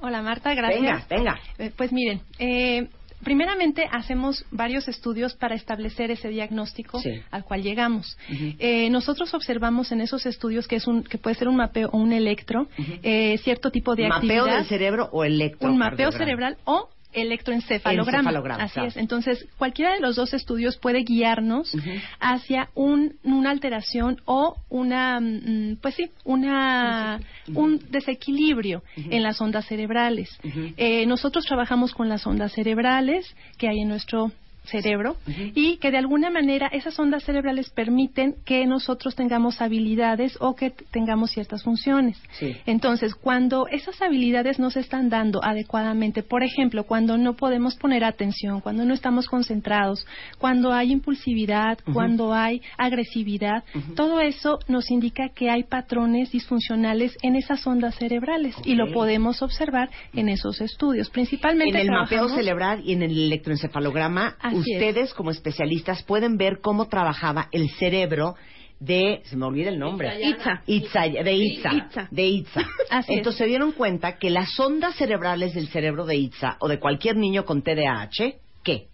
Hola 0.00 0.20
Marta, 0.20 0.52
gracias. 0.54 0.80
Venga, 0.80 1.06
venga. 1.08 1.40
Eh, 1.58 1.70
Pues 1.76 1.92
miren, 1.92 2.20
eh, 2.38 2.88
primeramente 3.24 3.86
hacemos 3.90 4.44
varios 4.50 4.88
estudios 4.88 5.34
para 5.34 5.54
establecer 5.54 6.10
ese 6.10 6.28
diagnóstico 6.28 7.00
Sí. 7.00 7.20
al 7.30 7.44
cual 7.44 7.62
llegamos. 7.62 8.16
Eh, 8.58 8.90
nosotros 8.90 9.32
observamos 9.34 9.92
en 9.92 10.00
esos 10.00 10.26
estudios 10.26 10.66
que 10.68 10.76
es 10.76 10.86
un 10.86 11.02
que 11.02 11.18
puede 11.18 11.36
ser 11.36 11.48
un 11.48 11.56
mapeo 11.56 11.88
o 11.92 11.98
un 11.98 12.12
electro, 12.12 12.68
eh, 13.02 13.38
cierto 13.42 13.70
tipo 13.70 13.94
de 13.94 14.08
¿Mapeo 14.08 14.42
actividad, 14.44 14.58
del 14.58 14.66
cerebro 14.66 15.08
o 15.12 15.24
electro? 15.24 15.70
un 15.70 15.78
mapeo 15.78 16.12
cerebral 16.12 16.56
o 16.64 16.88
electroencefalograma. 17.12 18.18
Encefalograma, 18.18 18.64
Así 18.64 18.74
claro. 18.74 18.88
es. 18.88 18.96
Entonces, 18.96 19.46
cualquiera 19.58 19.94
de 19.94 20.00
los 20.00 20.16
dos 20.16 20.34
estudios 20.34 20.76
puede 20.76 21.02
guiarnos 21.02 21.76
hacia 22.20 22.68
un, 22.74 23.16
una 23.22 23.50
alteración 23.50 24.20
o 24.24 24.56
una, 24.68 25.20
mm, 25.20 25.76
pues 25.80 25.94
sí, 25.94 26.10
una, 26.24 27.20
un 27.54 27.80
desequilibrio 27.90 28.82
en 28.96 29.22
las 29.22 29.40
ondas 29.40 29.66
cerebrales. 29.66 30.38
Eh, 30.76 31.06
nosotros 31.06 31.44
trabajamos 31.44 31.94
con 31.94 32.08
las 32.08 32.26
ondas 32.26 32.52
cerebrales 32.52 33.34
que 33.58 33.68
hay 33.68 33.80
en 33.80 33.88
nuestro 33.88 34.32
cerebro 34.64 35.16
y 35.26 35.76
que 35.78 35.90
de 35.90 35.98
alguna 35.98 36.30
manera 36.30 36.68
esas 36.68 36.98
ondas 36.98 37.24
cerebrales 37.24 37.70
permiten 37.70 38.36
que 38.44 38.66
nosotros 38.66 39.14
tengamos 39.14 39.60
habilidades 39.60 40.36
o 40.40 40.54
que 40.54 40.70
tengamos 40.70 41.30
ciertas 41.32 41.62
funciones. 41.62 42.20
Sí. 42.38 42.56
Entonces, 42.66 43.14
cuando 43.14 43.66
esas 43.68 44.00
habilidades 44.00 44.58
no 44.58 44.70
se 44.70 44.80
están 44.80 45.08
dando 45.08 45.42
adecuadamente, 45.42 46.22
por 46.22 46.42
ejemplo, 46.42 46.84
cuando 46.84 47.18
no 47.18 47.34
podemos 47.34 47.74
poner 47.76 48.04
atención, 48.04 48.60
cuando 48.60 48.84
no 48.84 48.94
estamos 48.94 49.26
concentrados, 49.26 50.06
cuando 50.38 50.72
hay 50.72 50.92
impulsividad, 50.92 51.78
cuando 51.92 52.32
hay 52.32 52.62
agresividad, 52.78 53.64
todo 53.96 54.20
eso 54.20 54.58
nos 54.68 54.90
indica 54.90 55.30
que 55.30 55.50
hay 55.50 55.64
patrones 55.64 56.30
disfuncionales 56.30 57.16
en 57.22 57.36
esas 57.36 57.66
ondas 57.66 57.96
cerebrales 57.96 58.54
y 58.64 58.74
lo 58.74 58.92
podemos 58.92 59.42
observar 59.42 59.90
en 60.14 60.28
esos 60.28 60.60
estudios. 60.60 61.10
Principalmente 61.10 61.80
En 61.80 61.88
el 61.88 61.90
mapeo 61.90 62.28
cerebral 62.28 62.82
y 62.84 62.92
en 62.92 63.02
el 63.02 63.26
electroencefalograma, 63.26 64.36
Así 64.60 64.74
ustedes 64.74 65.14
como 65.14 65.30
especialistas 65.30 66.02
pueden 66.02 66.36
ver 66.36 66.60
cómo 66.60 66.88
trabajaba 66.88 67.48
el 67.52 67.70
cerebro 67.70 68.34
de, 68.80 69.22
se 69.24 69.36
me 69.36 69.46
olvida 69.46 69.68
el 69.68 69.78
nombre, 69.78 70.10
Itza. 70.20 70.62
Itza, 70.66 71.02
de 71.02 71.32
Itza, 71.32 71.72
Itza. 71.72 72.08
de 72.10 72.26
Itza. 72.26 72.60
Así 72.90 73.12
es. 73.12 73.18
Entonces 73.18 73.38
se 73.38 73.46
dieron 73.46 73.72
cuenta 73.72 74.18
que 74.18 74.30
las 74.30 74.58
ondas 74.58 74.96
cerebrales 74.96 75.54
del 75.54 75.68
cerebro 75.68 76.04
de 76.04 76.16
Itza 76.16 76.56
o 76.58 76.68
de 76.68 76.80
cualquier 76.80 77.16
niño 77.16 77.44
con 77.44 77.62
TDAH, 77.62 78.34
¿qué? 78.64 78.88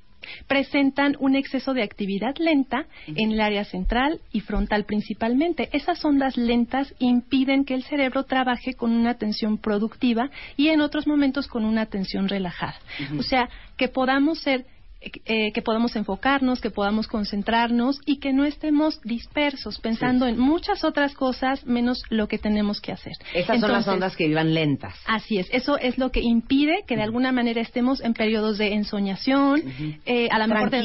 presentan 0.46 1.16
un 1.20 1.36
exceso 1.36 1.74
de 1.74 1.82
actividad 1.82 2.36
lenta 2.38 2.86
en 3.06 3.32
el 3.32 3.40
área 3.40 3.64
central 3.64 4.20
y 4.32 4.40
frontal 4.40 4.84
principalmente. 4.84 5.68
Esas 5.72 6.04
ondas 6.04 6.36
lentas 6.36 6.94
impiden 6.98 7.64
que 7.64 7.74
el 7.74 7.84
cerebro 7.84 8.24
trabaje 8.24 8.74
con 8.74 8.92
una 8.92 9.10
atención 9.10 9.58
productiva 9.58 10.30
y 10.56 10.68
en 10.68 10.80
otros 10.80 11.06
momentos 11.06 11.46
con 11.46 11.64
una 11.64 11.82
atención 11.82 12.28
relajada. 12.28 12.76
O 13.18 13.22
sea, 13.22 13.48
que 13.76 13.88
podamos 13.88 14.40
ser 14.40 14.66
eh, 15.00 15.52
que 15.52 15.62
podamos 15.62 15.94
enfocarnos, 15.94 16.60
que 16.60 16.70
podamos 16.70 17.06
concentrarnos 17.06 18.00
y 18.04 18.18
que 18.18 18.32
no 18.32 18.44
estemos 18.44 19.00
dispersos 19.02 19.78
pensando 19.78 20.26
en 20.26 20.38
muchas 20.38 20.82
otras 20.82 21.14
cosas 21.14 21.64
menos 21.66 22.02
lo 22.10 22.26
que 22.26 22.38
tenemos 22.38 22.80
que 22.80 22.90
hacer. 22.90 23.12
Esas 23.32 23.60
son 23.60 23.70
las 23.70 23.86
ondas 23.86 24.16
que 24.16 24.26
vivan 24.26 24.54
lentas. 24.54 24.96
Así 25.06 25.38
es, 25.38 25.48
eso 25.52 25.78
es 25.78 25.98
lo 25.98 26.10
que 26.10 26.20
impide 26.20 26.82
que 26.84 26.96
de 26.96 27.02
alguna 27.02 27.30
manera 27.30 27.60
estemos 27.60 28.00
en 28.00 28.12
periodos 28.12 28.58
de 28.58 28.74
ensoñación, 28.74 29.62
eh, 30.04 30.28
a 30.32 30.38
lo 30.40 30.48
mejor 30.48 30.70
de, 30.70 30.82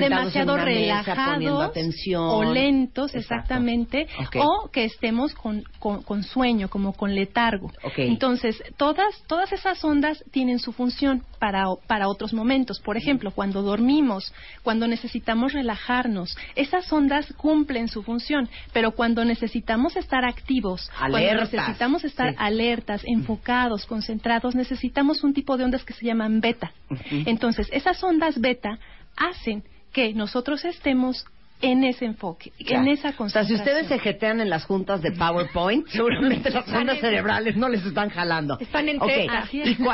demasiado 0.00 0.56
relajados 0.56 1.72
o 2.16 2.44
lentos, 2.44 3.16
exactamente, 3.16 4.06
o 4.38 4.70
que 4.70 4.84
estemos 4.84 5.34
con, 5.34 5.64
con, 5.80 6.22
sueño, 6.22 6.68
como 6.68 6.92
con 6.92 7.16
letargo. 7.16 7.72
Entonces, 7.96 8.62
todas, 8.76 9.22
todas 9.26 9.52
esas 9.52 9.82
ondas 9.84 10.22
tienen 10.30 10.60
su 10.60 10.72
función 10.72 11.24
para, 11.40 11.64
para 11.88 12.08
otros 12.08 12.32
momentos. 12.32 12.80
Por 12.80 12.96
ejemplo, 12.96 13.32
cuando 13.32 13.55
dormimos, 13.62 14.32
cuando 14.62 14.88
necesitamos 14.88 15.52
relajarnos. 15.52 16.36
Esas 16.54 16.92
ondas 16.92 17.32
cumplen 17.36 17.88
su 17.88 18.02
función, 18.02 18.48
pero 18.72 18.92
cuando 18.92 19.24
necesitamos 19.24 19.96
estar 19.96 20.24
activos, 20.24 20.90
cuando 20.98 21.34
necesitamos 21.34 22.04
estar 22.04 22.34
alertas, 22.38 23.02
enfocados, 23.04 23.86
concentrados, 23.86 24.54
necesitamos 24.54 25.22
un 25.24 25.34
tipo 25.34 25.56
de 25.56 25.64
ondas 25.64 25.84
que 25.84 25.92
se 25.92 26.06
llaman 26.06 26.40
beta. 26.40 26.72
Entonces, 27.10 27.68
esas 27.72 28.02
ondas 28.02 28.40
beta 28.40 28.78
hacen 29.16 29.64
que 29.92 30.12
nosotros 30.12 30.64
estemos 30.64 31.24
en 31.62 31.84
ese 31.84 32.04
enfoque, 32.04 32.52
en 32.58 32.88
esa 32.88 33.14
concentración. 33.14 33.26
O 33.26 33.28
sea, 33.30 33.44
si 33.44 33.54
ustedes 33.54 33.88
se 33.88 33.98
jetean 33.98 34.40
en 34.40 34.50
las 34.50 34.64
juntas 34.64 35.00
de 35.00 35.12
PowerPoint, 35.12 35.86
seguramente 35.88 36.50
las 36.50 36.68
ondas 36.68 37.00
cerebrales 37.00 37.56
no 37.56 37.68
les 37.68 37.84
están 37.84 38.10
jalando. 38.10 38.58
Están 38.60 38.88
en 38.88 38.98
teta. 39.00 39.48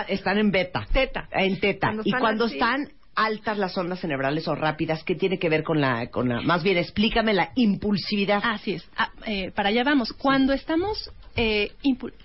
están 0.09 0.39
en 0.39 0.51
beta. 0.51 0.87
Teta. 0.93 1.29
En 1.31 1.61
teta. 1.61 1.93
y 2.05 2.13
cuando 2.13 2.47
están 2.47 2.89
altas 3.15 3.59
las 3.59 3.77
ondas 3.77 4.01
cerebrales 4.01 4.49
o 4.49 4.55
rápidas, 4.55 5.05
¿qué 5.05 5.15
tiene 5.15 5.39
que 5.39 5.49
ver 5.49 5.63
con 5.63 5.81
la, 5.81 6.09
con 6.09 6.29
la, 6.29 6.41
más 6.41 6.63
bien 6.63 6.79
explícame 6.79 7.35
la 7.35 7.53
impulsividad? 7.55 8.41
Así 8.43 8.75
es, 8.75 8.89
ah, 8.97 9.11
eh, 9.27 9.51
para 9.51 9.69
allá 9.69 9.85
vamos. 9.85 10.13
Cuando 10.13 10.53
estamos, 10.53 11.11
eh, 11.37 11.73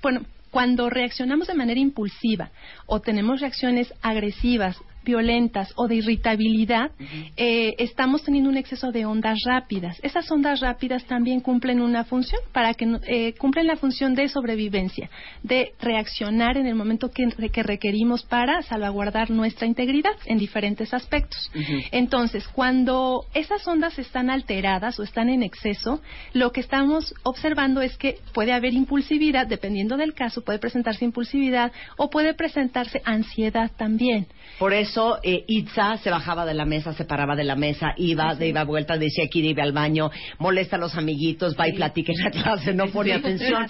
bueno, 0.01 0.21
cuando 0.51 0.89
reaccionamos 0.89 1.47
de 1.47 1.53
manera 1.53 1.79
impulsiva 1.79 2.51
o 2.85 3.01
tenemos 3.01 3.41
reacciones 3.41 3.93
agresivas, 4.01 4.77
violentas 5.07 5.71
o 5.77 5.87
de 5.87 5.95
irritabilidad, 5.95 6.91
eh, 7.37 7.73
estamos 7.77 8.23
teniendo 8.23 8.49
un 8.49 8.57
exceso 8.57 8.91
de 8.91 9.05
ondas 9.05 9.37
rápidas. 9.45 9.97
Esas 10.03 10.29
ondas 10.29 10.59
rápidas 10.59 11.05
también 11.05 11.39
cumplen 11.39 11.79
una 11.81 12.03
función, 12.03 12.41
para 12.51 12.73
que 12.73 12.85
eh, 13.07 13.33
cumplen 13.39 13.67
la 13.67 13.77
función 13.77 14.15
de 14.15 14.27
sobrevivencia, 14.27 15.09
de 15.43 15.71
reaccionar 15.79 16.57
en 16.57 16.67
el 16.67 16.75
momento 16.75 17.09
que, 17.09 17.25
que 17.51 17.63
requerimos 17.63 18.23
para 18.23 18.61
salvaguardar 18.63 19.31
nuestra 19.31 19.65
integridad 19.65 20.15
en 20.25 20.37
diferentes 20.37 20.93
aspectos. 20.93 21.49
Entonces, 21.91 22.45
cuando 22.49 23.25
esas 23.33 23.65
ondas 23.65 23.97
están 23.97 24.29
alteradas 24.29 24.99
o 24.99 25.03
están 25.03 25.29
en 25.29 25.41
exceso, 25.41 26.01
lo 26.33 26.51
que 26.51 26.59
estamos 26.59 27.13
observando 27.23 27.81
es 27.81 27.97
que 27.97 28.19
puede 28.33 28.51
haber 28.51 28.73
impulsividad, 28.73 29.47
dependiendo 29.47 29.95
del 29.95 30.13
caso, 30.13 30.43
puede 30.43 30.59
presentarse 30.59 31.05
impulsividad 31.05 31.71
o 31.95 32.09
puede 32.09 32.33
presentarse 32.33 33.01
ansiedad 33.05 33.71
también. 33.77 34.27
Por 34.59 34.73
eso 34.73 34.96
eh, 35.23 35.43
Itza 35.47 35.97
se 35.97 36.09
bajaba 36.09 36.45
de 36.45 36.53
la 36.53 36.65
mesa, 36.65 36.93
se 36.93 37.05
paraba 37.05 37.35
de 37.35 37.43
la 37.43 37.55
mesa, 37.55 37.93
iba, 37.97 38.35
de 38.35 38.47
iba 38.47 38.63
vuelta, 38.63 38.97
decía 38.97 39.25
que 39.31 39.39
iba 39.39 39.63
al 39.63 39.71
baño, 39.71 40.09
molesta 40.39 40.75
a 40.75 40.79
los 40.79 40.95
amiguitos, 40.95 41.55
va 41.59 41.67
y 41.67 41.73
platica 41.73 42.11
en 42.13 42.23
la 42.23 42.31
clase, 42.31 42.73
no 42.73 42.87
pone 42.87 43.13
atención. 43.13 43.67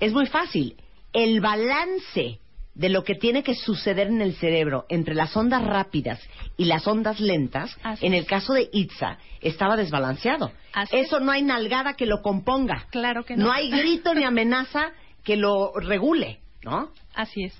es. 0.00 0.12
muy 0.12 0.26
fácil. 0.26 0.76
El 1.12 1.40
balance 1.40 2.40
de 2.74 2.88
lo 2.90 3.04
que 3.04 3.14
tiene 3.14 3.42
que 3.42 3.54
suceder 3.54 4.08
en 4.08 4.20
el 4.20 4.34
cerebro 4.34 4.84
entre 4.90 5.14
las 5.14 5.34
ondas 5.34 5.64
rápidas 5.64 6.20
y 6.58 6.66
las 6.66 6.86
ondas 6.86 7.20
lentas, 7.20 7.74
en 8.02 8.12
el 8.12 8.26
caso 8.26 8.52
de 8.52 8.68
Itza, 8.70 9.18
estaba 9.40 9.76
desbalanceado. 9.76 10.52
Eso 10.92 11.20
no 11.20 11.32
hay 11.32 11.42
nalgada 11.42 11.94
que 11.94 12.04
lo 12.04 12.20
componga. 12.20 12.86
Claro 12.90 13.24
que 13.24 13.36
no. 13.36 13.46
No 13.46 13.52
hay 13.52 13.70
grito 13.70 14.14
ni 14.14 14.24
amenaza 14.24 14.92
que 15.24 15.36
lo 15.36 15.72
regule, 15.74 16.40
¿no? 16.62 16.90
Así 17.14 17.44
es. 17.44 17.54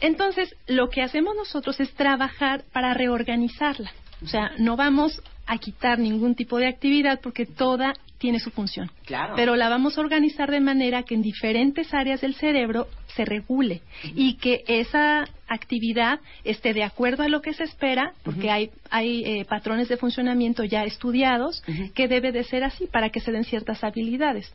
Entonces, 0.00 0.54
lo 0.66 0.88
que 0.88 1.02
hacemos 1.02 1.34
nosotros 1.36 1.78
es 1.80 1.92
trabajar 1.94 2.64
para 2.72 2.94
reorganizarla. 2.94 3.92
O 4.22 4.26
sea, 4.26 4.52
no 4.58 4.76
vamos 4.76 5.20
a 5.46 5.58
quitar 5.58 5.98
ningún 5.98 6.34
tipo 6.34 6.58
de 6.58 6.66
actividad 6.66 7.20
porque 7.20 7.44
toda 7.44 7.94
tiene 8.18 8.40
su 8.40 8.50
función. 8.50 8.90
Claro. 9.04 9.34
Pero 9.36 9.54
la 9.54 9.68
vamos 9.68 9.98
a 9.98 10.00
organizar 10.00 10.50
de 10.50 10.60
manera 10.60 11.02
que 11.02 11.14
en 11.14 11.20
diferentes 11.20 11.92
áreas 11.92 12.22
del 12.22 12.34
cerebro 12.34 12.86
se 13.14 13.26
regule 13.26 13.82
y 14.14 14.36
que 14.36 14.64
esa 14.66 15.26
actividad 15.46 16.20
esté 16.42 16.72
de 16.72 16.84
acuerdo 16.84 17.22
a 17.22 17.28
lo 17.28 17.42
que 17.42 17.52
se 17.52 17.64
espera, 17.64 18.14
porque 18.22 18.50
hay, 18.50 18.70
hay 18.88 19.24
eh, 19.24 19.44
patrones 19.44 19.88
de 19.88 19.98
funcionamiento 19.98 20.64
ya 20.64 20.84
estudiados 20.84 21.62
que 21.94 22.08
debe 22.08 22.32
de 22.32 22.44
ser 22.44 22.64
así 22.64 22.86
para 22.86 23.10
que 23.10 23.20
se 23.20 23.30
den 23.30 23.44
ciertas 23.44 23.84
habilidades. 23.84 24.50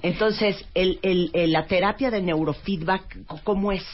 Entonces, 0.00 0.64
el, 0.74 0.98
el, 1.02 1.52
la 1.52 1.66
terapia 1.66 2.10
de 2.10 2.22
neurofeedback, 2.22 3.18
¿cómo 3.44 3.70
es? 3.70 3.84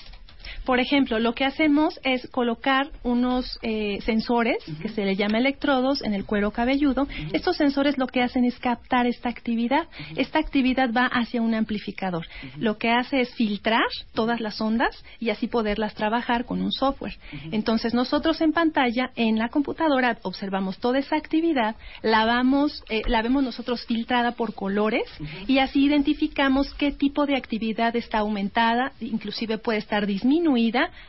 Por 0.65 0.79
ejemplo, 0.79 1.19
lo 1.19 1.35
que 1.35 1.45
hacemos 1.45 1.99
es 2.05 2.29
colocar 2.29 2.91
unos 3.03 3.59
eh, 3.63 3.99
sensores, 4.03 4.59
que 4.83 4.89
se 4.89 5.05
le 5.05 5.17
llama 5.17 5.39
electrodos, 5.39 6.03
en 6.03 6.15
el 6.15 6.25
cuero 6.25 6.51
cabelludo. 6.51 7.07
Estos 7.33 7.57
sensores 7.57 7.97
lo 7.97 8.07
que 8.07 8.23
hacen 8.23 8.45
es 8.45 8.59
captar 8.59 9.07
esta 9.07 9.29
actividad. 9.29 9.89
Esta 10.17 10.39
actividad 10.39 10.91
va 10.93 11.07
hacia 11.07 11.41
un 11.41 11.55
amplificador. 11.55 12.27
Lo 12.59 12.77
que 12.77 12.91
hace 12.91 13.21
es 13.21 13.35
filtrar 13.35 13.81
todas 14.15 14.41
las 14.41 14.61
ondas 14.61 15.03
y 15.19 15.31
así 15.31 15.47
poderlas 15.47 15.95
trabajar 15.95 16.45
con 16.45 16.61
un 16.61 16.73
software. 16.73 17.17
Entonces, 17.53 17.95
nosotros 17.95 18.41
en 18.41 18.53
pantalla, 18.53 19.11
en 19.17 19.39
la 19.39 19.49
computadora, 19.49 20.19
observamos 20.23 20.79
toda 20.79 20.99
esa 20.99 21.17
actividad, 21.17 21.77
la, 22.03 22.27
vamos, 22.27 22.85
eh, 22.91 23.03
la 23.07 23.23
vemos 23.23 23.43
nosotros 23.43 23.85
filtrada 23.87 24.33
por 24.33 24.55
colores 24.55 25.05
y 25.47 25.59
así 25.59 25.85
identificamos 25.85 26.75
qué 26.75 26.93
tipo 26.93 27.27
de 27.27 27.37
actividad 27.37 27.97
está 27.97 28.19
aumentada, 28.19 28.93
inclusive 29.01 29.59
puede 29.59 29.79
estar 29.79 30.07
disminuida 30.07 30.50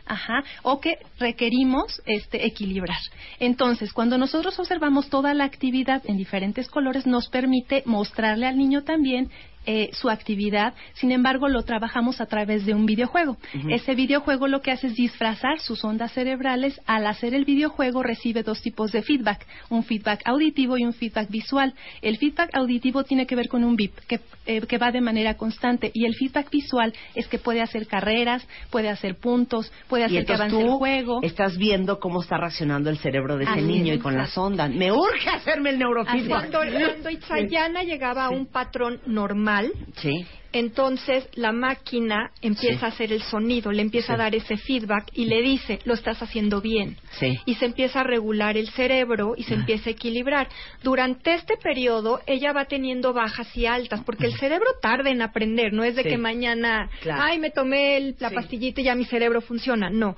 ajá, 0.06 0.44
o 0.64 0.80
que 0.80 0.98
requerimos 1.20 2.02
este, 2.06 2.46
equilibrar. 2.46 3.00
Entonces, 3.40 3.94
cuando 3.94 4.18
nosotros 4.18 4.58
observamos 4.60 5.10
toda 5.10 5.34
la 5.34 5.46
actividad 5.46 6.02
en 6.06 6.18
diferentes 6.18 6.70
colores, 6.70 7.06
nos 7.06 7.28
permite 7.30 7.84
mostrarle 7.86 8.48
al 8.48 8.58
niño 8.58 8.84
también 8.84 9.30
eh, 9.68 9.92
su 9.94 10.10
actividad, 10.10 10.74
sin 10.94 11.12
embargo 11.12 11.48
lo 11.48 11.62
trabajamos 11.62 12.20
a 12.20 12.26
través 12.26 12.66
de 12.66 12.74
un 12.74 12.88
videojuego. 12.88 13.38
Ese 13.70 13.94
videojuego 13.94 14.48
lo 14.48 14.64
que 14.64 14.72
hace 14.72 14.88
es 14.88 14.96
disfrazar 14.96 15.60
sus 15.60 15.84
ondas 15.84 16.12
cerebrales. 16.14 16.82
Al 16.88 17.06
hacer 17.06 17.36
el 17.36 17.46
videojuego 17.46 18.02
recibe 18.02 18.42
dos 18.42 18.60
tipos 18.64 18.92
de 18.92 19.04
feedback, 19.04 19.46
un 19.70 19.84
feedback 19.84 20.22
auditivo 20.26 20.80
y 20.80 20.84
un 20.84 20.94
feedback 20.94 21.30
visual. 21.30 21.76
El 22.02 22.18
feedback 22.18 22.50
auditivo 22.56 23.04
tiene 23.04 23.28
que 23.28 23.36
ver 23.36 23.50
con 23.50 23.64
un 23.64 23.76
bip 23.76 23.94
que, 24.08 24.20
eh, 24.48 24.62
que 24.62 24.80
va 24.80 24.92
de 24.92 25.00
manera 25.00 25.36
constante 25.36 25.92
y 25.94 26.06
el 26.06 26.16
feedback 26.16 26.50
visual 26.50 26.92
es 27.14 27.28
que 27.28 27.38
puede 27.38 27.62
hacer 27.62 27.86
carreras, 27.86 28.48
puede 28.72 28.90
hacer 28.90 29.18
puntos, 29.18 29.72
puede 29.88 30.06
hacer 30.06 30.26
que 30.26 30.34
avance 30.34 30.60
el 30.60 30.70
juego. 30.72 31.20
Estás 31.22 31.58
viendo 31.60 32.00
cómo 32.00 32.22
está 32.22 32.38
reaccionando 32.38 32.90
el 32.90 32.98
cerebro 32.98 33.38
de 33.38 33.44
ese 33.44 33.62
niño 33.62 33.94
y 33.94 34.00
con 34.00 34.18
las 34.18 34.36
ondas. 34.36 34.72
Me 34.72 34.92
urge 34.92 35.30
hacerme 35.30 35.70
el 35.70 35.78
neurofeedback. 35.78 36.50
Cuando, 36.50 36.80
cuando 36.80 37.10
Itzayana 37.12 37.84
llegaba 37.84 38.26
a 38.26 38.30
un 38.32 38.48
patrón 38.48 39.00
normal 39.06 39.51
sí. 39.98 40.26
entonces 40.54 41.28
la 41.36 41.52
máquina 41.52 42.32
empieza 42.42 42.86
a 42.86 42.90
hacer 42.90 43.14
el 43.14 43.22
sonido, 43.22 43.72
le 43.72 43.82
empieza 43.82 44.14
a 44.14 44.18
dar 44.18 44.36
ese 44.36 44.58
feedback 44.58 45.10
y 45.14 45.26
le 45.26 45.42
dice, 45.42 45.80
lo 45.86 45.94
estás 45.94 46.22
haciendo 46.22 46.62
bien. 46.62 46.98
Y 47.46 47.56
se 47.56 47.66
empieza 47.66 48.02
a 48.02 48.04
regular 48.04 48.58
el 48.58 48.70
cerebro 48.70 49.34
y 49.38 49.44
se 49.44 49.54
empieza 49.54 49.90
a 49.90 49.94
equilibrar. 49.94 50.50
Durante 50.84 51.34
este 51.36 51.56
periodo 51.58 52.20
ella 52.28 52.54
va 52.54 52.66
teniendo 52.66 53.14
bajas 53.14 53.56
y 53.56 53.66
altas, 53.66 54.02
porque 54.04 54.26
el 54.26 54.38
cerebro 54.38 54.68
tarda 54.82 55.10
en 55.10 55.22
aprender, 55.22 55.74
no 55.74 55.84
es 55.84 55.96
de 55.96 56.04
que 56.04 56.18
mañana, 56.18 56.90
ay, 57.12 57.40
me 57.40 57.52
tomé 57.52 58.16
la 58.20 58.30
pastillita 58.30 58.82
y 58.82 58.86
ya 58.86 58.96
mi 58.96 59.06
cerebro 59.06 59.42
funciona, 59.42 59.90
no. 59.90 60.16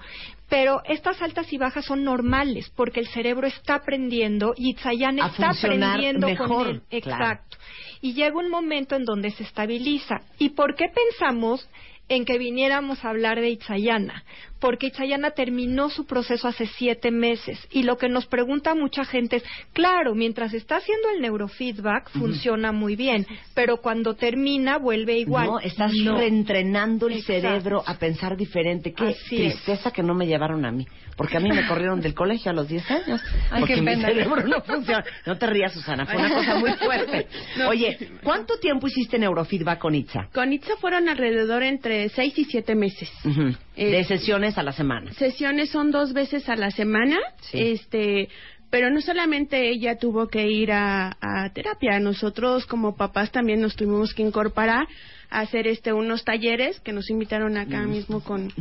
Pero 0.54 0.82
estas 0.86 1.20
altas 1.22 1.52
y 1.52 1.58
bajas 1.58 1.86
son 1.86 2.04
normales 2.04 2.72
porque 2.76 3.00
el 3.00 3.08
cerebro 3.08 3.48
está 3.48 3.76
aprendiendo 3.76 4.54
y 4.56 4.76
Tzayan 4.76 5.18
está 5.18 5.50
aprendiendo 5.50 6.28
mejor, 6.28 6.48
con 6.48 6.68
él. 6.68 6.82
Exacto 6.92 7.58
y 8.04 8.14
llega 8.14 8.38
un 8.38 8.50
momento 8.50 8.98
en 8.98 9.06
donde 9.06 9.32
se 9.32 9.44
estabiliza. 9.44 10.20
¿Y 10.38 10.50
por 10.50 10.76
qué 10.76 10.88
pensamos 10.94 11.70
en 12.10 12.26
que 12.26 12.38
viniéramos 12.38 13.04
a 13.04 13.10
hablar 13.10 13.40
de 13.40 13.52
Itzayana? 13.52 14.26
Porque 14.64 14.88
Itzayana 14.88 15.32
terminó 15.32 15.90
su 15.90 16.06
proceso 16.06 16.48
hace 16.48 16.68
siete 16.68 17.12
meses 17.12 17.60
y 17.70 17.84
lo 17.84 17.98
que 17.98 18.08
nos 18.08 18.26
pregunta 18.28 18.74
mucha 18.76 19.04
gente 19.04 19.36
es, 19.36 19.44
claro, 19.74 20.16
mientras 20.16 20.54
está 20.54 20.78
haciendo 20.78 21.10
el 21.10 21.22
neurofeedback 21.22 22.10
funciona 22.12 22.72
muy 22.72 22.96
bien, 22.96 23.28
pero 23.54 23.82
cuando 23.82 24.14
termina 24.16 24.78
vuelve 24.78 25.18
igual. 25.20 25.48
No, 25.48 25.60
estás 25.60 25.92
No. 25.94 26.18
reentrenando 26.18 27.08
el 27.08 27.16
Exacto. 27.16 27.42
cerebro 27.42 27.84
a 27.86 27.96
pensar 27.96 28.38
diferente. 28.38 28.94
Qué 28.94 29.04
Así 29.04 29.44
es. 29.44 29.56
tristeza 29.56 29.92
que 29.92 30.02
no 30.02 30.14
me 30.16 30.28
llevaron 30.28 30.64
a 30.66 30.72
mí. 30.72 30.88
Porque 31.18 31.38
a 31.38 31.40
mí 31.42 31.50
me 31.52 31.68
corrieron 31.68 32.00
del 32.02 32.16
colegio 32.16 32.50
a 32.50 32.56
los 32.56 32.68
10 32.68 32.90
años. 32.90 33.22
Ay, 33.52 33.60
porque 33.60 33.76
mi 33.76 33.86
pena. 33.86 34.08
cerebro 34.08 34.48
no 34.48 34.62
funciona. 34.62 35.04
No 35.28 35.38
te 35.38 35.46
rías, 35.46 35.72
Susana. 35.74 36.06
Fue 36.08 36.16
una 36.16 36.30
cosa 36.34 36.56
muy 36.56 36.72
fuerte. 36.74 37.28
Oye, 37.68 37.98
¿cuánto 38.24 38.58
tiempo 38.58 38.88
hiciste 38.88 39.20
neurofeedback 39.20 39.78
con 39.78 39.94
Itza? 39.94 40.30
Con 40.34 40.52
Itza 40.54 40.76
fueron 40.78 41.10
alrededor 41.10 41.62
entre 41.64 42.10
seis 42.10 42.34
y 42.40 42.46
siete 42.46 42.74
meses. 42.76 43.12
Ujú. 43.26 43.50
Eh, 43.73 43.73
De 43.76 44.04
sesiones 44.04 44.58
a 44.58 44.64
la 44.64 44.72
semana. 44.72 45.12
Sesiones 45.14 45.70
son 45.70 45.92
dos 45.92 46.14
veces 46.14 46.48
a 46.50 46.56
la 46.56 46.72
semana. 46.72 47.18
Sí. 47.42 47.60
Este, 47.60 48.30
pero 48.74 48.90
no 48.90 49.02
solamente 49.02 49.70
ella 49.70 49.98
tuvo 49.98 50.28
que 50.30 50.48
ir 50.48 50.72
a, 50.72 51.16
a 51.22 51.54
terapia, 51.54 52.00
nosotros 52.00 52.66
como 52.66 52.96
papás 52.96 53.32
también 53.32 53.62
nos 53.62 53.76
tuvimos 53.76 54.16
que 54.16 54.24
incorporar 54.24 54.88
a 55.30 55.42
hacer 55.42 55.68
este 55.68 55.94
unos 55.94 56.24
talleres 56.24 56.80
que 56.80 56.92
nos 56.92 57.10
invitaron 57.12 57.56
acá 57.58 57.82
mismo 57.82 58.24
con, 58.24 58.52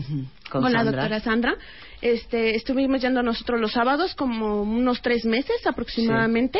con, 0.50 0.62
Con 0.62 0.72
la 0.72 0.84
doctora 0.84 1.20
Sandra. 1.20 1.54
Este, 2.02 2.56
estuvimos 2.56 3.00
yendo 3.00 3.22
nosotros 3.22 3.58
los 3.58 3.72
sábados 3.72 4.14
como 4.14 4.60
unos 4.62 5.00
tres 5.00 5.24
meses 5.24 5.66
aproximadamente 5.66 6.58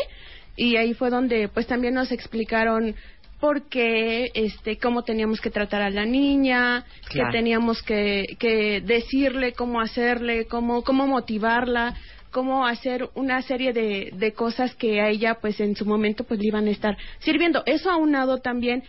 y 0.57 0.77
ahí 0.77 0.95
fue 0.95 1.11
donde 1.11 1.49
pues 1.49 1.67
también 1.67 1.93
nos 1.93 2.11
explicaron 2.11 2.95
por 3.43 3.69
qué, 3.69 4.31
este, 4.35 4.79
cómo 4.79 5.03
teníamos 5.03 5.41
que 5.41 5.51
tratar 5.51 5.83
a 5.83 5.91
la 5.91 6.05
niña, 6.05 6.85
Claro. 7.09 7.33
que 7.33 7.39
teníamos 7.39 7.83
que, 7.83 8.37
que 8.39 8.81
decirle 8.83 9.53
cómo 9.53 9.81
hacerle, 9.81 10.45
cómo, 10.47 10.85
cómo 10.85 11.09
motivarla, 11.09 11.97
cómo 12.31 12.65
hacer 12.65 13.09
una 13.17 13.43
serie 13.43 13.73
de, 13.73 14.11
de 14.15 14.33
cosas 14.33 14.77
que 14.77 15.01
a 15.01 15.09
ella 15.09 15.39
pues 15.41 15.59
en 15.59 15.75
su 15.75 15.85
momento 15.85 16.23
pues 16.23 16.39
le 16.39 16.47
iban 16.47 16.69
a 16.69 16.71
estar 16.71 16.97
sirviendo. 17.19 17.65
Eso 17.67 17.91
aunado 17.91 18.39
también 18.39 18.85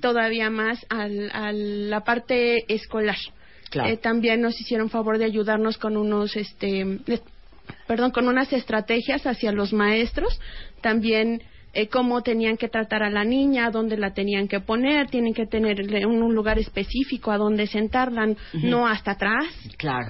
todavía 0.00 0.50
más 0.50 0.86
al, 0.88 1.28
a 1.32 1.50
la 1.52 2.04
parte 2.04 2.72
escolar. 2.72 3.18
Claro. 3.70 3.88
Eh, 3.88 3.96
también 3.96 4.40
nos 4.40 4.60
hicieron 4.60 4.88
favor 4.88 5.18
de 5.18 5.24
ayudarnos 5.24 5.78
con 5.78 5.96
unos, 5.96 6.36
este, 6.36 7.00
perdón, 7.88 8.12
con 8.12 8.28
unas 8.28 8.52
estrategias 8.52 9.26
hacia 9.26 9.50
los 9.50 9.72
maestros. 9.72 10.40
También 10.80 11.42
eh, 11.76 11.88
cómo 11.88 12.22
tenían 12.22 12.56
que 12.56 12.68
tratar 12.68 13.02
a 13.02 13.10
la 13.10 13.24
niña, 13.24 13.70
dónde 13.70 13.96
la 13.96 14.14
tenían 14.14 14.48
que 14.48 14.60
poner, 14.60 15.08
tienen 15.08 15.34
que 15.34 15.46
tener 15.46 15.80
un, 16.06 16.22
un 16.22 16.34
lugar 16.34 16.58
específico 16.58 17.30
a 17.30 17.36
donde 17.36 17.66
sentarla, 17.66 18.34
no 18.54 18.86
hasta 18.86 19.12
atrás, 19.12 19.44
Claro. 19.76 20.08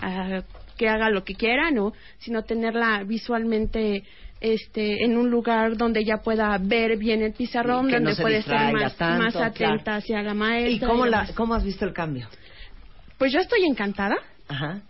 que 0.76 0.88
haga 0.88 1.11
lo 1.11 1.25
que 1.25 1.35
quiera, 1.35 1.70
no, 1.70 1.92
sino 2.18 2.42
tenerla 2.42 3.02
visualmente 3.04 4.04
este 4.40 5.02
en 5.04 5.16
un 5.16 5.30
lugar 5.30 5.76
donde 5.76 6.00
ella 6.00 6.18
pueda 6.23 6.56
ver 6.61 6.99
bien 6.99 7.23
el 7.23 7.32
pizarrón, 7.32 7.87
no 7.88 7.94
donde 7.94 8.14
se 8.14 8.23
puede 8.23 8.38
estar 8.38 8.73
más, 8.73 8.94
tanto, 8.96 9.23
más 9.25 9.32
claro. 9.32 9.50
atenta 9.75 9.96
hacia 9.96 10.23
la 10.23 10.35
maestra. 10.35 10.70
¿Y 10.70 10.78
cómo, 10.90 11.06
la, 11.06 11.26
cómo 11.35 11.54
has 11.54 11.64
visto 11.64 11.85
el 11.87 11.92
cambio? 11.94 12.28
Pues 13.18 13.32
yo 13.32 13.40
estoy 13.40 13.64
encantada. 13.64 14.16
Ajá. 14.49 14.82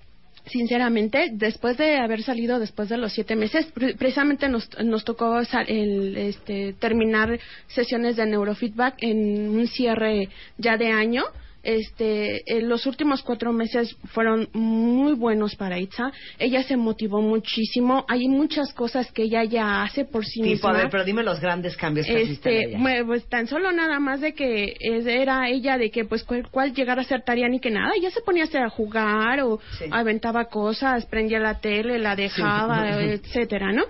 Sinceramente, 0.47 1.31
después 1.33 1.77
de 1.77 1.97
haber 1.97 2.23
salido 2.23 2.61
después 2.61 2.89
de 2.89 2.97
los 2.99 3.13
siete 3.13 3.35
meses, 3.35 3.67
pre- 3.67 3.95
precisamente 3.97 4.49
nos, 4.49 4.69
nos 4.85 5.05
tocó 5.05 5.41
el, 5.67 6.17
este, 6.17 6.73
terminar 6.75 7.39
sesiones 7.67 8.15
de 8.17 8.27
neurofeedback 8.27 8.95
en 9.03 9.49
un 9.51 9.67
cierre 9.67 10.29
ya 10.57 10.77
de 10.77 10.89
año. 10.93 11.25
Este, 11.69 12.43
los 12.63 12.87
últimos 12.87 13.23
cuatro 13.23 13.53
meses 13.53 13.97
fueron 14.13 14.49
muy 14.53 15.15
buenos 15.15 15.57
para 15.57 15.81
Itza. 15.81 16.13
Ella 16.39 16.63
se 16.63 16.77
motivó 16.77 17.21
muchísimo. 17.21 18.05
Hay 18.09 18.29
muchas 18.29 18.73
cosas 18.73 19.11
que 19.11 19.25
ella 19.25 19.43
ya 19.43 19.83
hace 19.83 20.05
por 20.05 20.25
sí 20.25 20.41
Tipo, 20.43 20.51
misma. 20.53 20.71
a 20.71 20.73
ver, 20.75 20.91
pero 20.91 21.05
dime 21.05 21.25
los 21.25 21.41
grandes 21.41 21.77
cambios 21.77 22.07
que 22.07 22.23
en 22.23 22.29
Este, 22.31 22.65
ella. 22.69 22.79
mue- 22.79 23.05
pues 23.05 23.27
tan 23.29 23.49
solo 23.49 23.73
nada 23.73 23.99
más 23.99 24.21
de 24.21 24.33
que 24.33 24.77
era 24.81 25.49
ella 25.49 25.77
de 25.77 25.91
que 25.91 26.05
pues 26.05 26.23
cuál, 26.23 26.49
cuál 26.51 26.73
llegara 26.73 27.03
a 27.03 27.05
ser 27.05 27.23
tarea 27.23 27.49
ni 27.49 27.59
que 27.59 27.71
nada, 27.71 27.91
ella 27.97 28.11
se 28.11 28.21
ponía 28.21 28.45
a 28.45 28.47
hacer 28.47 28.63
a 28.63 28.71
jugar 28.71 29.41
o 29.41 29.59
Sí. 29.79 29.87
aventaba 29.91 30.45
cosas, 30.45 31.05
prendía 31.07 31.41
la 31.41 31.59
tele, 31.61 31.99
la 31.99 32.15
dejaba, 32.15 32.85
etcétera, 33.03 33.73
¿no? 33.73 33.83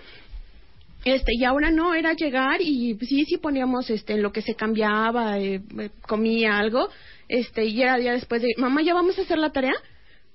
Este, 1.07 1.35
y 1.37 1.45
ahora 1.45 1.71
no, 1.71 1.95
era 1.95 2.15
llegar 2.15 2.61
y 2.61 2.99
sí, 3.07 3.25
sí 3.27 3.37
poníamos 3.37 3.89
este, 3.91 4.15
en 4.15 4.23
lo 4.23 4.33
que 4.33 4.43
se 4.43 4.57
cambiaba, 4.57 5.39
eh, 5.39 5.63
eh, 5.79 5.91
comía 6.03 6.59
algo, 6.59 6.89
este, 7.29 7.65
y 7.65 7.81
era 7.81 7.97
ya 8.01 8.13
después 8.13 8.43
de, 8.43 8.49
mamá, 8.57 8.83
¿ya 8.83 8.93
vamos 8.93 9.17
a 9.17 9.23
hacer 9.23 9.39
la 9.39 9.53
tarea? 9.53 9.75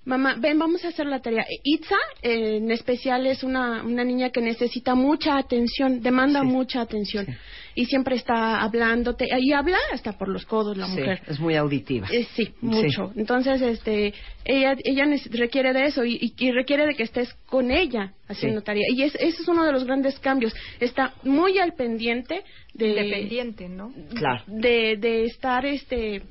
Mamá, 0.03 0.35
ven, 0.39 0.57
vamos 0.57 0.83
a 0.83 0.87
hacer 0.87 1.05
la 1.05 1.19
tarea. 1.21 1.45
Itza, 1.63 1.95
eh, 2.23 2.57
en 2.57 2.71
especial, 2.71 3.27
es 3.27 3.43
una, 3.43 3.83
una 3.83 4.03
niña 4.03 4.31
que 4.31 4.41
necesita 4.41 4.95
mucha 4.95 5.37
atención, 5.37 6.01
demanda 6.01 6.39
Sí. 6.41 6.47
mucha 6.47 6.81
atención. 6.81 7.27
Y 7.75 7.85
siempre 7.85 8.15
está 8.15 8.61
hablándote, 8.61 9.27
y 9.39 9.53
habla 9.53 9.77
hasta 9.93 10.13
por 10.17 10.27
los 10.27 10.43
codos 10.45 10.75
la 10.75 10.87
Sí, 10.87 10.93
mujer. 10.99 11.21
es 11.27 11.39
muy 11.39 11.55
auditiva. 11.55 12.07
Eh, 12.11 12.25
sí, 12.35 12.51
mucho. 12.61 13.13
Entonces, 13.15 13.61
este, 13.61 14.15
ella, 14.43 14.75
ella 14.83 15.05
requiere 15.33 15.71
de 15.71 15.85
eso 15.85 16.03
y, 16.03 16.15
y- 16.19 16.33
y 16.47 16.51
requiere 16.51 16.87
de 16.87 16.95
que 16.95 17.03
estés 17.03 17.31
con 17.45 17.69
ella 17.69 18.11
haciendo 18.27 18.61
Sí. 18.61 18.65
tarea. 18.65 18.83
Y 18.95 19.03
es, 19.03 19.13
ese 19.15 19.43
es 19.43 19.47
uno 19.47 19.63
de 19.65 19.71
los 19.71 19.83
grandes 19.85 20.17
cambios. 20.19 20.51
Está 20.79 21.13
muy 21.23 21.59
al 21.59 21.73
pendiente 21.73 22.43
de, 22.73 22.87
Independiente, 22.87 23.69
¿no? 23.69 23.93
Claro. 24.15 24.43
de, 24.47 24.97
de 24.97 25.25
estar, 25.25 25.63
este, 25.63 26.23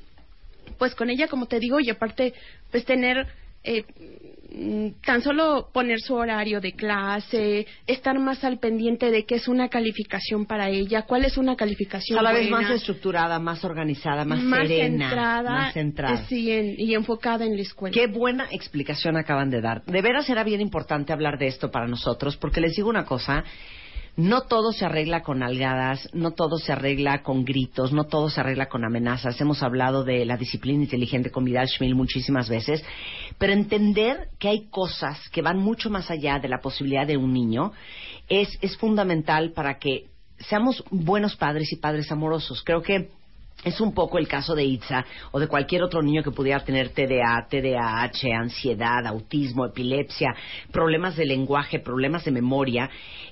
pues 0.77 0.93
con 0.93 1.09
ella, 1.09 1.29
como 1.29 1.45
te 1.45 1.57
digo, 1.59 1.79
y 1.79 1.89
aparte, 1.89 2.33
pues 2.69 2.83
tener 2.85 3.27
eh, 3.63 3.83
mm, 4.53 5.01
tan 5.05 5.21
solo 5.21 5.69
poner 5.73 5.99
su 6.01 6.15
horario 6.15 6.59
de 6.59 6.73
clase, 6.73 7.67
estar 7.87 8.17
más 8.19 8.43
al 8.43 8.59
pendiente 8.59 9.11
de 9.11 9.25
qué 9.25 9.35
es 9.35 9.47
una 9.47 9.69
calificación 9.69 10.45
para 10.45 10.69
ella, 10.69 11.03
cuál 11.03 11.25
es 11.25 11.37
una 11.37 11.55
calificación 11.55 12.17
Cada 12.17 12.33
vez 12.33 12.49
más 12.49 12.69
estructurada, 12.71 13.39
más 13.39 13.63
organizada, 13.63 14.25
más, 14.25 14.41
más 14.41 14.67
serena, 14.67 15.09
centrada, 15.09 15.49
más 15.51 15.73
centrada. 15.73 16.15
eh, 16.21 16.25
sí, 16.27 16.51
en- 16.51 16.75
y 16.79 16.93
enfocada 16.95 17.45
en 17.45 17.55
la 17.55 17.61
escuela. 17.61 17.93
Qué 17.93 18.07
buena 18.07 18.47
explicación 18.51 19.15
acaban 19.15 19.49
de 19.49 19.61
dar. 19.61 19.83
De 19.85 20.01
veras 20.01 20.29
era 20.29 20.43
bien 20.43 20.59
importante 20.61 21.13
hablar 21.13 21.37
de 21.37 21.47
esto 21.47 21.71
para 21.71 21.87
nosotros, 21.87 22.35
porque 22.37 22.61
les 22.61 22.75
digo 22.75 22.89
una 22.89 23.05
cosa, 23.05 23.43
no 24.17 24.41
todo 24.41 24.71
se 24.71 24.85
arregla 24.85 25.23
con 25.23 25.41
algadas, 25.41 26.09
no 26.13 26.31
todo 26.31 26.57
se 26.57 26.73
arregla 26.73 27.23
con 27.23 27.45
gritos, 27.45 27.93
no 27.93 28.05
todo 28.05 28.29
se 28.29 28.41
arregla 28.41 28.67
con 28.67 28.83
amenazas. 28.83 29.39
Hemos 29.39 29.63
hablado 29.63 30.03
de 30.03 30.25
la 30.25 30.37
disciplina 30.37 30.83
inteligente 30.83 31.31
con 31.31 31.45
Vidal 31.45 31.67
Schmil 31.67 31.95
muchísimas 31.95 32.49
veces, 32.49 32.83
pero 33.37 33.53
entender 33.53 34.29
que 34.37 34.49
hay 34.49 34.67
cosas 34.69 35.29
que 35.29 35.41
van 35.41 35.59
mucho 35.59 35.89
más 35.89 36.11
allá 36.11 36.39
de 36.39 36.49
la 36.49 36.59
posibilidad 36.59 37.07
de 37.07 37.17
un 37.17 37.33
niño 37.33 37.71
es, 38.27 38.57
es 38.61 38.77
fundamental 38.77 39.51
para 39.53 39.79
que 39.79 40.07
seamos 40.39 40.83
buenos 40.89 41.35
padres 41.35 41.71
y 41.71 41.77
padres 41.77 42.11
amorosos. 42.11 42.63
Creo 42.63 42.81
que 42.81 43.09
es 43.63 43.79
un 43.79 43.93
poco 43.93 44.17
el 44.17 44.27
caso 44.27 44.55
de 44.55 44.63
Itza 44.63 45.05
o 45.31 45.39
de 45.39 45.47
cualquier 45.47 45.83
otro 45.83 46.01
niño 46.01 46.23
que 46.23 46.31
pudiera 46.31 46.63
tener 46.63 46.89
TDA, 46.89 47.47
TDAH, 47.49 48.35
ansiedad, 48.35 49.05
autismo, 49.05 49.65
epilepsia, 49.65 50.35
problemas 50.71 51.15
de 51.15 51.25
lenguaje, 51.25 51.79
problemas 51.79 52.25
de 52.25 52.31
memoria. 52.31 52.89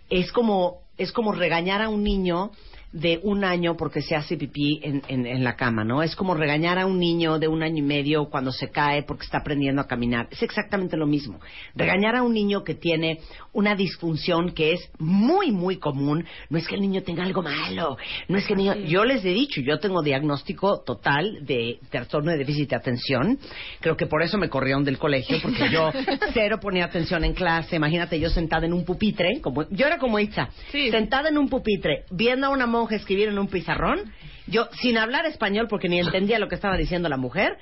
Es 0.10 0.32
como, 0.32 0.82
es 0.98 1.12
como 1.12 1.32
regañar 1.32 1.82
a 1.82 1.90
un 1.90 2.04
niño 2.04 2.52
de 2.92 3.20
un 3.24 3.44
año 3.44 3.76
porque 3.78 4.02
se 4.02 4.16
hace 4.16 4.36
pipí 4.38 4.80
en, 4.84 5.02
en, 5.08 5.26
en 5.28 5.44
la 5.44 5.56
cama, 5.56 5.84
¿no? 5.84 6.02
Es 6.02 6.16
como 6.16 6.34
regañar 6.34 6.80
a 6.80 6.86
un 6.86 7.00
niño 7.00 7.38
de 7.38 7.48
un 7.48 7.62
año 7.62 7.78
y 7.78 7.82
medio 7.82 8.30
cuando 8.30 8.52
se 8.52 8.70
cae 8.72 9.04
porque 9.04 9.26
está 9.26 9.40
aprendiendo 9.40 9.82
a 9.82 9.88
caminar. 9.88 10.28
Es 10.32 10.42
exactamente 10.42 10.98
lo 10.98 11.06
mismo. 11.06 11.40
Regañar 11.76 12.16
a 12.16 12.24
un 12.24 12.34
niño 12.34 12.64
que 12.64 12.74
tiene 12.76 13.20
una 13.54 13.76
disfunción 13.76 14.52
que 14.52 14.74
es 14.74 14.90
muy, 14.98 15.52
muy 15.52 15.78
común. 15.78 16.26
No 16.50 16.58
es 16.58 16.68
que 16.68 16.76
el 16.76 16.82
niño 16.82 17.04
tenga 17.04 17.24
algo 17.24 17.42
malo. 17.42 17.98
No 18.28 18.38
es 18.38 18.46
que 18.48 18.54
el 18.54 18.58
niño... 18.60 18.76
Yo 18.76 19.06
les 19.06 19.24
he 19.24 19.30
dicho, 19.30 19.62
yo 19.62 19.80
tengo 19.80 20.02
diagnóstico 20.02 20.82
total 20.84 21.46
de 21.46 21.80
trastorno 21.90 22.32
de 22.32 22.38
déficit 22.38 22.70
de 22.72 22.76
atención. 22.76 23.38
Creo 23.82 23.96
que 23.98 24.08
por 24.08 24.24
eso 24.24 24.38
me 24.38 24.50
corrieron 24.50 24.84
del 24.84 24.98
colegio, 24.98 25.38
porque 25.42 25.70
yo 25.72 25.92
cero 26.34 26.60
ponía 26.62 26.86
atención 26.86 27.24
en 27.24 27.34
clase. 27.34 27.76
Imagínate 27.76 28.20
yo 28.20 28.30
sentada 28.30 28.66
en 28.66 28.74
un 28.74 28.84
pupitre, 28.86 29.40
como 29.42 29.70
yo 29.70 29.86
era 29.86 29.98
como 30.00 30.20
Itza, 30.20 30.50
Sí. 30.72 30.90
sentada 30.92 31.30
en 31.30 31.38
un 31.38 31.50
pupitre, 31.50 32.06
viendo 32.12 32.48
a 32.48 32.50
una 32.50 32.66
monja 32.80 32.96
escribir 32.96 33.30
en 33.30 33.40
un 33.40 33.48
pizarrón, 33.48 34.12
yo 34.48 34.68
sin 34.82 34.98
hablar 34.98 35.26
español 35.26 35.68
porque 35.70 35.90
ni 35.90 36.00
entendía 36.00 36.40
lo 36.40 36.48
que 36.48 36.56
estaba 36.56 36.78
diciendo 36.78 37.10
la 37.10 37.18
mujer, 37.18 37.58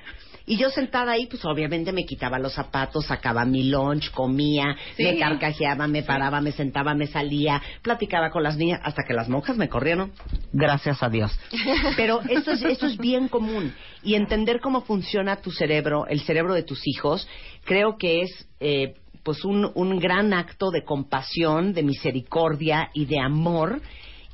y 0.49 0.55
yo 0.55 0.69
sentada 0.69 1.11
ahí, 1.11 1.27
pues 1.27 1.43
obviamente 1.43 1.91
me 1.91 2.05
quitaba 2.05 2.39
los 2.39 2.53
zapatos, 2.53 3.07
sacaba 3.07 3.43
mi 3.43 3.63
lunch, 3.63 4.11
comía, 4.11 4.77
me 4.97 5.19
carcajeaba, 5.19 5.87
me 5.87 6.03
paraba, 6.03 6.39
me 6.39 6.53
sentaba, 6.53 6.93
me 6.95 7.07
salía, 7.07 7.61
platicaba 7.81 8.31
con 8.31 8.43
las 8.43 8.55
niñas, 8.55 8.79
hasta 8.81 9.03
que 9.03 9.13
las 9.13 9.27
monjas 9.27 9.57
me 9.57 9.67
corrieron. 9.67 10.13
Gracias 10.53 11.03
a 11.03 11.09
Dios. 11.09 11.37
Pero 11.97 12.21
esto 12.29 12.51
es, 12.51 12.61
esto 12.61 12.85
es 12.85 12.97
bien 12.97 13.27
común. 13.27 13.73
Y 14.03 14.15
entender 14.15 14.61
cómo 14.61 14.83
funciona 14.83 15.41
tu 15.41 15.51
cerebro, 15.51 16.07
el 16.07 16.21
cerebro 16.21 16.53
de 16.53 16.63
tus 16.63 16.79
hijos, 16.87 17.27
creo 17.65 17.97
que 17.97 18.21
es 18.21 18.47
eh, 18.61 18.93
pues 19.23 19.43
un, 19.43 19.69
un 19.75 19.99
gran 19.99 20.33
acto 20.33 20.71
de 20.71 20.85
compasión, 20.85 21.73
de 21.73 21.83
misericordia 21.83 22.89
y 22.93 23.05
de 23.05 23.19
amor 23.19 23.81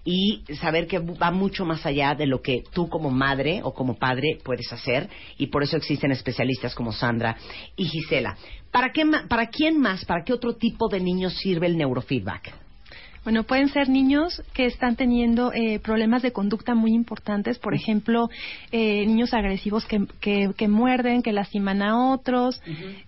y 0.04 0.44
saber 0.60 0.88
que 0.88 1.00
va 1.00 1.32
mucho 1.32 1.66
más 1.66 1.86
allá 1.86 2.14
de 2.16 2.28
lo 2.28 2.42
que 2.42 2.64
tú 2.74 2.90
como 2.90 3.10
madre 3.10 3.62
o 3.64 3.74
como 3.74 3.96
padre 3.96 4.40
puedes 4.44 4.72
hacer 4.74 5.10
y 5.38 5.48
por 5.48 5.64
eso 5.64 5.78
existen 5.78 6.12
especialistas 6.12 6.76
como 6.76 6.92
Sandra 6.92 7.38
y 7.76 7.86
Gisela. 7.86 8.38
¿Para, 8.72 8.92
qué, 8.92 9.04
¿Para 9.30 9.48
quién 9.48 9.80
más, 9.80 10.04
para 10.06 10.24
qué 10.24 10.34
otro 10.34 10.56
tipo 10.56 10.88
de 10.90 11.00
niños 11.00 11.36
sirve 11.38 11.68
el 11.68 11.78
neurofeedback? 11.78 12.63
Bueno, 13.24 13.44
pueden 13.44 13.70
ser 13.70 13.90
niños 13.90 14.42
que 14.54 14.66
están 14.66 14.96
teniendo 14.96 15.54
eh, 15.54 15.80
problemas 15.80 16.22
de 16.22 16.32
conducta 16.32 16.76
muy 16.76 16.92
importantes, 16.92 17.58
por 17.58 17.74
ejemplo, 17.74 18.30
eh, 18.72 19.06
niños 19.06 19.34
agresivos 19.34 19.86
que, 19.86 20.06
que, 20.20 20.68
muerden, 20.68 21.22
que 21.22 21.32
lastiman 21.32 21.82
a 21.82 22.12
otros, 22.12 22.62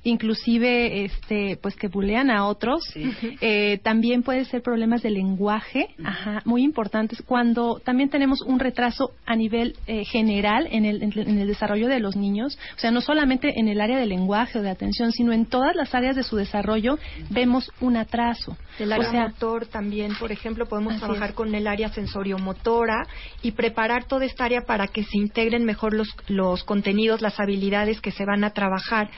inclusive, 0.03 1.05
este, 1.05 1.57
pues 1.61 1.75
que 1.75 1.87
bulean 1.87 2.29
a 2.29 2.45
otros. 2.45 2.83
Eh, 3.41 3.79
también 3.83 4.23
pueden 4.23 4.45
ser 4.45 4.61
problemas 4.61 5.01
de 5.01 5.09
lenguaje, 5.09 5.89
ajá, 6.03 6.41
muy 6.45 6.63
importantes. 6.63 7.21
Cuando 7.21 7.79
también 7.83 8.09
tenemos 8.09 8.41
un 8.41 8.59
retraso 8.59 9.11
a 9.25 9.35
nivel 9.35 9.75
general 9.85 10.67
en 10.71 10.85
el, 10.85 11.03
en 11.03 11.37
el 11.37 11.47
desarrollo 11.47 11.87
de 11.87 11.99
los 11.99 12.15
niños, 12.15 12.57
o 12.75 12.79
sea, 12.79 12.91
no 12.91 13.01
solamente 13.01 13.59
en 13.59 13.67
el 13.67 13.81
área 13.81 13.97
del 13.97 14.09
lenguaje 14.09 14.59
o 14.59 14.61
de 14.61 14.69
atención, 14.69 15.11
sino 15.11 15.33
en 15.33 15.45
todas 15.45 15.75
las 15.75 15.93
áreas 15.93 16.15
de 16.15 16.23
su 16.23 16.37
desarrollo 16.37 16.97
vemos 17.29 17.71
un 17.81 17.97
atraso. 17.97 18.57
El 18.79 18.91
área 18.91 19.25
o 19.25 19.29
motor 19.29 19.65
también, 19.67 20.04
por 20.13 20.31
ejemplo, 20.31 20.67
podemos 20.67 20.99
trabajar 20.99 21.33
con 21.33 21.55
el 21.55 21.65
área 21.67 21.89
sensoriomotora 21.89 23.07
y 23.41 23.51
preparar 23.51 24.05
toda 24.05 24.25
esta 24.25 24.45
área 24.45 24.61
para 24.61 24.87
que 24.87 25.03
se 25.03 25.17
integren 25.17 25.65
mejor 25.65 25.93
los, 25.93 26.09
los 26.27 26.63
contenidos, 26.63 27.21
las 27.21 27.39
habilidades 27.39 28.01
que 28.01 28.11
se 28.11 28.25
van 28.25 28.43
a 28.43 28.51
trabajar. 28.51 29.09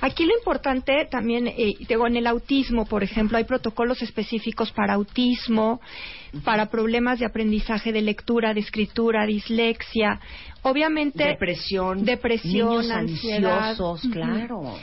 Aquí 0.00 0.24
lo 0.24 0.34
importante 0.36 1.06
también, 1.10 1.46
eh, 1.46 1.74
digo, 1.86 2.06
en 2.06 2.16
el 2.16 2.26
autismo, 2.26 2.86
por 2.86 3.02
ejemplo, 3.02 3.36
hay 3.36 3.44
protocolos 3.44 4.00
específicos 4.00 4.72
para 4.72 4.94
autismo, 4.94 5.80
para 6.44 6.70
problemas 6.70 7.18
de 7.18 7.26
aprendizaje 7.26 7.92
de 7.92 8.00
lectura, 8.00 8.54
de 8.54 8.60
escritura, 8.60 9.26
dislexia, 9.26 10.20
obviamente 10.62 11.24
depresión, 11.24 12.04
depresión, 12.04 12.90
ansiedad, 12.90 13.70
ansiosos, 13.70 14.10
claro. 14.10 14.78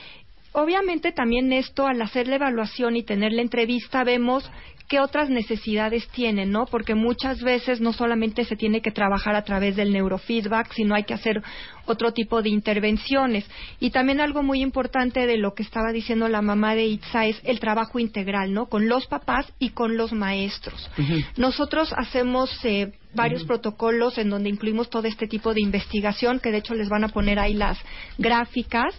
Obviamente 0.53 1.11
también 1.11 1.51
esto, 1.53 1.85
al 1.85 2.01
hacer 2.01 2.27
la 2.27 2.35
evaluación 2.35 2.95
y 2.95 3.03
tener 3.03 3.31
la 3.31 3.41
entrevista, 3.41 4.03
vemos 4.03 4.49
qué 4.87 4.99
otras 4.99 5.29
necesidades 5.29 6.07
tienen, 6.09 6.51
¿no? 6.51 6.65
Porque 6.65 6.95
muchas 6.95 7.41
veces 7.41 7.81
no 7.81 7.93
solamente 7.93 8.45
se 8.45 8.55
tiene 8.55 8.81
que 8.81 8.91
trabajar 8.91 9.35
a 9.35 9.43
través 9.43 9.75
del 9.75 9.91
neurofeedback, 9.91 10.73
sino 10.73 10.95
hay 10.95 11.03
que 11.03 11.13
hacer 11.13 11.43
otro 11.85 12.13
tipo 12.13 12.41
de 12.41 12.49
intervenciones. 12.49 13.45
Y 13.79 13.91
también 13.91 14.19
algo 14.19 14.43
muy 14.43 14.61
importante 14.61 15.25
de 15.25 15.37
lo 15.37 15.53
que 15.53 15.63
estaba 15.63 15.91
diciendo 15.91 16.27
la 16.27 16.41
mamá 16.41 16.75
de 16.75 16.85
Itza 16.85 17.25
es 17.25 17.39
el 17.43 17.59
trabajo 17.59 17.99
integral, 17.99 18.53
¿no? 18.53 18.67
Con 18.67 18.87
los 18.87 19.07
papás 19.07 19.51
y 19.59 19.69
con 19.69 19.97
los 19.97 20.13
maestros. 20.13 20.89
Nosotros 21.37 21.93
hacemos 21.95 22.49
eh, 22.63 22.91
varios 23.13 23.43
protocolos 23.45 24.17
en 24.17 24.29
donde 24.29 24.49
incluimos 24.49 24.89
todo 24.89 25.07
este 25.07 25.27
tipo 25.27 25.53
de 25.53 25.61
investigación, 25.61 26.39
que 26.39 26.51
de 26.51 26.59
hecho 26.59 26.75
les 26.75 26.89
van 26.89 27.03
a 27.03 27.09
poner 27.09 27.39
ahí 27.39 27.53
las 27.53 27.77
gráficas. 28.17 28.93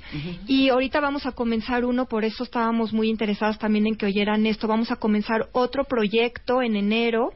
Y 0.46 0.68
ahorita 0.68 1.01
vamos 1.01 1.27
a 1.27 1.33
comenzar 1.33 1.85
uno, 1.85 2.07
por 2.07 2.24
eso 2.24 2.44
estábamos 2.44 2.92
muy 2.92 3.09
interesados 3.09 3.59
también 3.59 3.87
en 3.87 3.96
que 3.96 4.07
oyeran 4.07 4.44
esto. 4.46 4.66
Vamos 4.66 4.90
a 4.90 4.96
comenzar 4.96 5.48
otro 5.53 5.78
proyecto 5.85 6.62
en 6.62 6.77
enero 6.77 7.33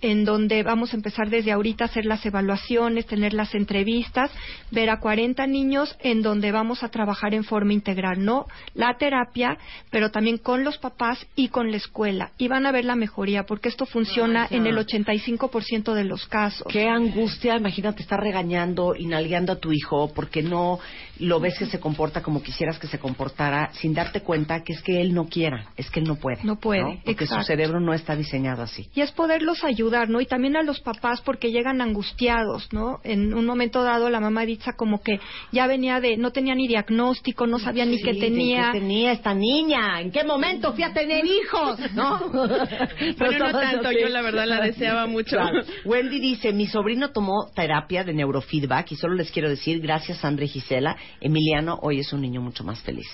en 0.00 0.24
donde 0.24 0.62
vamos 0.62 0.92
a 0.92 0.96
empezar 0.96 1.30
desde 1.30 1.52
ahorita 1.52 1.84
a 1.84 1.88
hacer 1.88 2.06
las 2.06 2.24
evaluaciones, 2.24 3.06
tener 3.06 3.34
las 3.34 3.54
entrevistas, 3.54 4.30
ver 4.70 4.90
a 4.90 5.00
40 5.00 5.46
niños 5.46 5.96
en 6.00 6.22
donde 6.22 6.52
vamos 6.52 6.82
a 6.82 6.88
trabajar 6.88 7.34
en 7.34 7.44
forma 7.44 7.72
integral, 7.72 8.24
no 8.24 8.46
la 8.74 8.96
terapia, 8.98 9.58
pero 9.90 10.10
también 10.10 10.38
con 10.38 10.64
los 10.64 10.78
papás 10.78 11.26
y 11.36 11.48
con 11.48 11.70
la 11.70 11.76
escuela. 11.76 12.32
Y 12.38 12.48
van 12.48 12.66
a 12.66 12.72
ver 12.72 12.84
la 12.84 12.96
mejoría, 12.96 13.44
porque 13.44 13.68
esto 13.68 13.86
funciona 13.86 14.46
en 14.50 14.66
el 14.66 14.76
85% 14.76 15.94
de 15.94 16.04
los 16.04 16.26
casos. 16.26 16.66
Qué 16.70 16.88
angustia, 16.88 17.56
imagínate 17.56 18.02
estar 18.02 18.20
regañando 18.20 18.94
y 18.96 19.06
nalgueando 19.06 19.52
a 19.52 19.56
tu 19.56 19.72
hijo 19.72 20.12
porque 20.14 20.42
no 20.42 20.78
lo 21.18 21.40
ves 21.40 21.58
que 21.58 21.66
se 21.66 21.80
comporta 21.80 22.22
como 22.22 22.42
quisieras 22.42 22.78
que 22.78 22.86
se 22.86 22.98
comportara 22.98 23.70
sin 23.74 23.94
darte 23.94 24.22
cuenta 24.22 24.62
que 24.62 24.72
es 24.72 24.82
que 24.82 25.00
él 25.00 25.14
no 25.14 25.26
quiera, 25.26 25.66
es 25.76 25.90
que 25.90 26.00
él 26.00 26.06
no 26.06 26.16
puede. 26.16 26.42
No 26.44 26.56
puede, 26.56 27.00
Porque 27.04 27.26
su 27.26 27.40
cerebro 27.42 27.80
no 27.80 27.92
está 27.92 28.16
diseñado 28.16 28.62
así. 28.62 28.88
Y 28.94 29.00
es 29.00 29.12
poderlos 29.12 29.64
ayudar, 29.64 29.89
¿no? 30.08 30.20
Y 30.20 30.26
también 30.26 30.56
a 30.56 30.62
los 30.62 30.80
papás 30.80 31.20
porque 31.20 31.50
llegan 31.50 31.80
angustiados, 31.80 32.72
¿no? 32.72 33.00
En 33.04 33.34
un 33.34 33.46
momento 33.46 33.82
dado 33.82 34.10
la 34.10 34.20
mamá 34.20 34.46
dice 34.46 34.60
como 34.76 35.02
que 35.02 35.20
ya 35.52 35.66
venía 35.66 36.00
de, 36.00 36.16
no 36.16 36.32
tenía 36.32 36.54
ni 36.54 36.68
diagnóstico, 36.68 37.46
no 37.46 37.58
sabía 37.58 37.84
ni 37.84 38.00
qué 38.00 38.14
tenía. 38.14 38.72
¿Qué 38.72 38.80
tenía 38.80 39.12
esta 39.12 39.34
niña? 39.34 40.00
¿En 40.00 40.10
qué 40.10 40.24
momento 40.24 40.72
fui 40.72 40.84
a 40.84 40.92
tener 40.92 41.24
hijos? 41.24 41.78
¿No? 41.94 42.20
Pero 43.18 43.38
no 43.38 43.52
tanto, 43.52 43.90
yo 43.92 44.08
la 44.08 44.22
verdad 44.22 44.46
la 44.46 44.60
deseaba 44.60 45.06
mucho. 45.06 45.36
Wendy 45.84 46.20
dice, 46.20 46.52
mi 46.52 46.66
sobrino 46.66 47.10
tomó 47.10 47.50
terapia 47.54 48.04
de 48.04 48.12
neurofeedback 48.12 48.92
y 48.92 48.96
solo 48.96 49.14
les 49.14 49.30
quiero 49.30 49.48
decir, 49.48 49.80
gracias 49.80 50.18
Sandra 50.18 50.44
y 50.44 50.48
Gisela, 50.48 50.96
Emiliano 51.20 51.78
hoy 51.82 52.00
es 52.00 52.12
un 52.12 52.20
niño 52.20 52.40
mucho 52.40 52.64
más 52.64 52.80
feliz. 52.82 53.06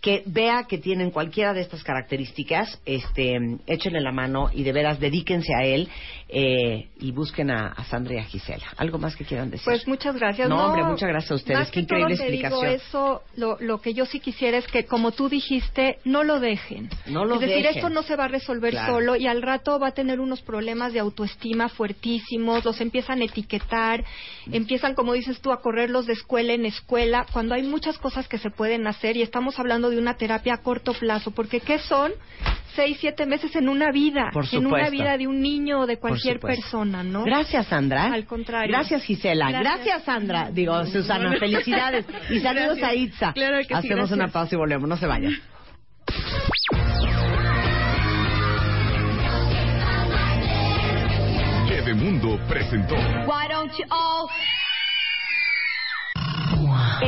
que 0.00 0.22
vea 0.26 0.64
que 0.64 0.78
tienen 0.78 1.10
cualquiera 1.10 1.52
de 1.52 1.60
estas 1.60 1.84
características, 1.84 2.80
este, 2.86 3.38
échenle 3.66 4.00
la 4.00 4.12
mano 4.12 4.50
y 4.52 4.62
de 4.62 4.72
veras 4.72 4.98
dedíquense 4.98 5.54
a 5.54 5.64
él 5.64 5.88
eh, 6.28 6.88
y 6.98 7.12
busquen 7.12 7.50
a, 7.50 7.74
Sandra 7.84 8.14
y 8.14 8.18
a 8.18 8.24
Gisela. 8.24 8.66
¿Algo 8.76 8.98
más 8.98 9.16
que 9.16 9.24
quieran 9.24 9.50
decir? 9.50 9.64
Pues 9.64 9.86
muchas 9.86 10.14
gracias. 10.14 10.48
No, 10.48 10.66
hombre, 10.66 10.84
muchas 10.84 11.08
gracias 11.08 11.32
a 11.32 11.34
ustedes. 11.34 11.70
Qué 11.70 11.80
increíble 11.80 12.14
explicación. 12.14 12.60
Digo 12.60 12.72
eso, 12.72 13.22
lo, 13.36 13.58
lo, 13.60 13.80
que 13.80 13.94
yo 13.94 14.06
sí 14.06 14.20
quisiera 14.20 14.56
es 14.56 14.66
que, 14.68 14.86
como 14.86 15.12
tú 15.12 15.28
dijiste, 15.28 15.98
no 16.04 16.22
lo 16.22 16.40
dejen. 16.40 16.88
No 17.06 17.24
lo 17.24 17.34
Es 17.34 17.40
decir, 17.40 17.66
esto 17.66 17.90
no 17.90 18.02
se 18.02 18.16
va 18.16 18.24
a 18.24 18.28
resolver 18.28 18.74
solo 18.74 19.16
y 19.16 19.26
al 19.26 19.42
rato 19.42 19.78
va 19.78 19.88
a 19.88 19.92
tener 19.92 20.20
unos 20.20 20.40
problemas 20.40 20.92
de 20.92 21.00
autoestima 21.00 21.68
fuertísimos, 21.68 22.64
los 22.64 22.80
empiezan 22.80 23.20
a 23.22 23.24
etiquetar, 23.24 24.04
empiezan, 24.50 24.94
como 24.94 25.12
dices 25.12 25.40
tú, 25.40 25.52
a 25.52 25.60
correrlos 25.60 26.06
de 26.06 26.12
escuela 26.12 26.52
en 26.52 26.64
escuela, 26.64 27.26
cuando 27.32 27.54
hay 27.54 27.64
muchas 27.64 27.98
cosas 27.98 28.28
que 28.28 28.38
se 28.38 28.50
pueden 28.50 28.86
hacer 28.86 29.16
y 29.16 29.22
estamos 29.22 29.58
hablando 29.58 29.89
de 29.90 29.98
una 29.98 30.14
terapia 30.14 30.54
a 30.54 30.58
corto 30.58 30.92
plazo, 30.94 31.30
porque 31.30 31.60
¿qué 31.60 31.78
son? 31.78 32.12
Seis, 32.74 32.98
siete 33.00 33.26
meses 33.26 33.54
en 33.56 33.68
una 33.68 33.90
vida, 33.90 34.30
en 34.52 34.66
una 34.66 34.88
vida 34.90 35.18
de 35.18 35.26
un 35.26 35.40
niño 35.40 35.80
o 35.80 35.86
de 35.86 35.98
cualquier 35.98 36.38
persona, 36.38 37.02
¿no? 37.02 37.24
Gracias, 37.24 37.66
Sandra. 37.66 38.12
Al 38.12 38.26
contrario. 38.26 38.72
Gracias, 38.72 39.02
Gisela. 39.02 39.50
Gracias, 39.50 40.04
Sandra. 40.04 40.50
Digo, 40.52 40.86
Susana, 40.86 41.36
felicidades. 41.38 42.06
Y 42.30 42.38
saludos 42.38 42.80
a 42.82 42.94
Itza. 42.94 43.32
Claro 43.32 43.58
que 43.66 43.74
Hacemos 43.74 44.12
una 44.12 44.28
pausa 44.28 44.54
y 44.54 44.58
volvemos. 44.58 44.88
No 44.88 44.96
se 44.96 45.06
vayan. 45.06 45.36
Mundo 51.94 52.38
presentó. 52.48 52.94
Why 53.26 53.48
don't 53.48 53.72
you 53.76 53.84
all... 53.90 54.28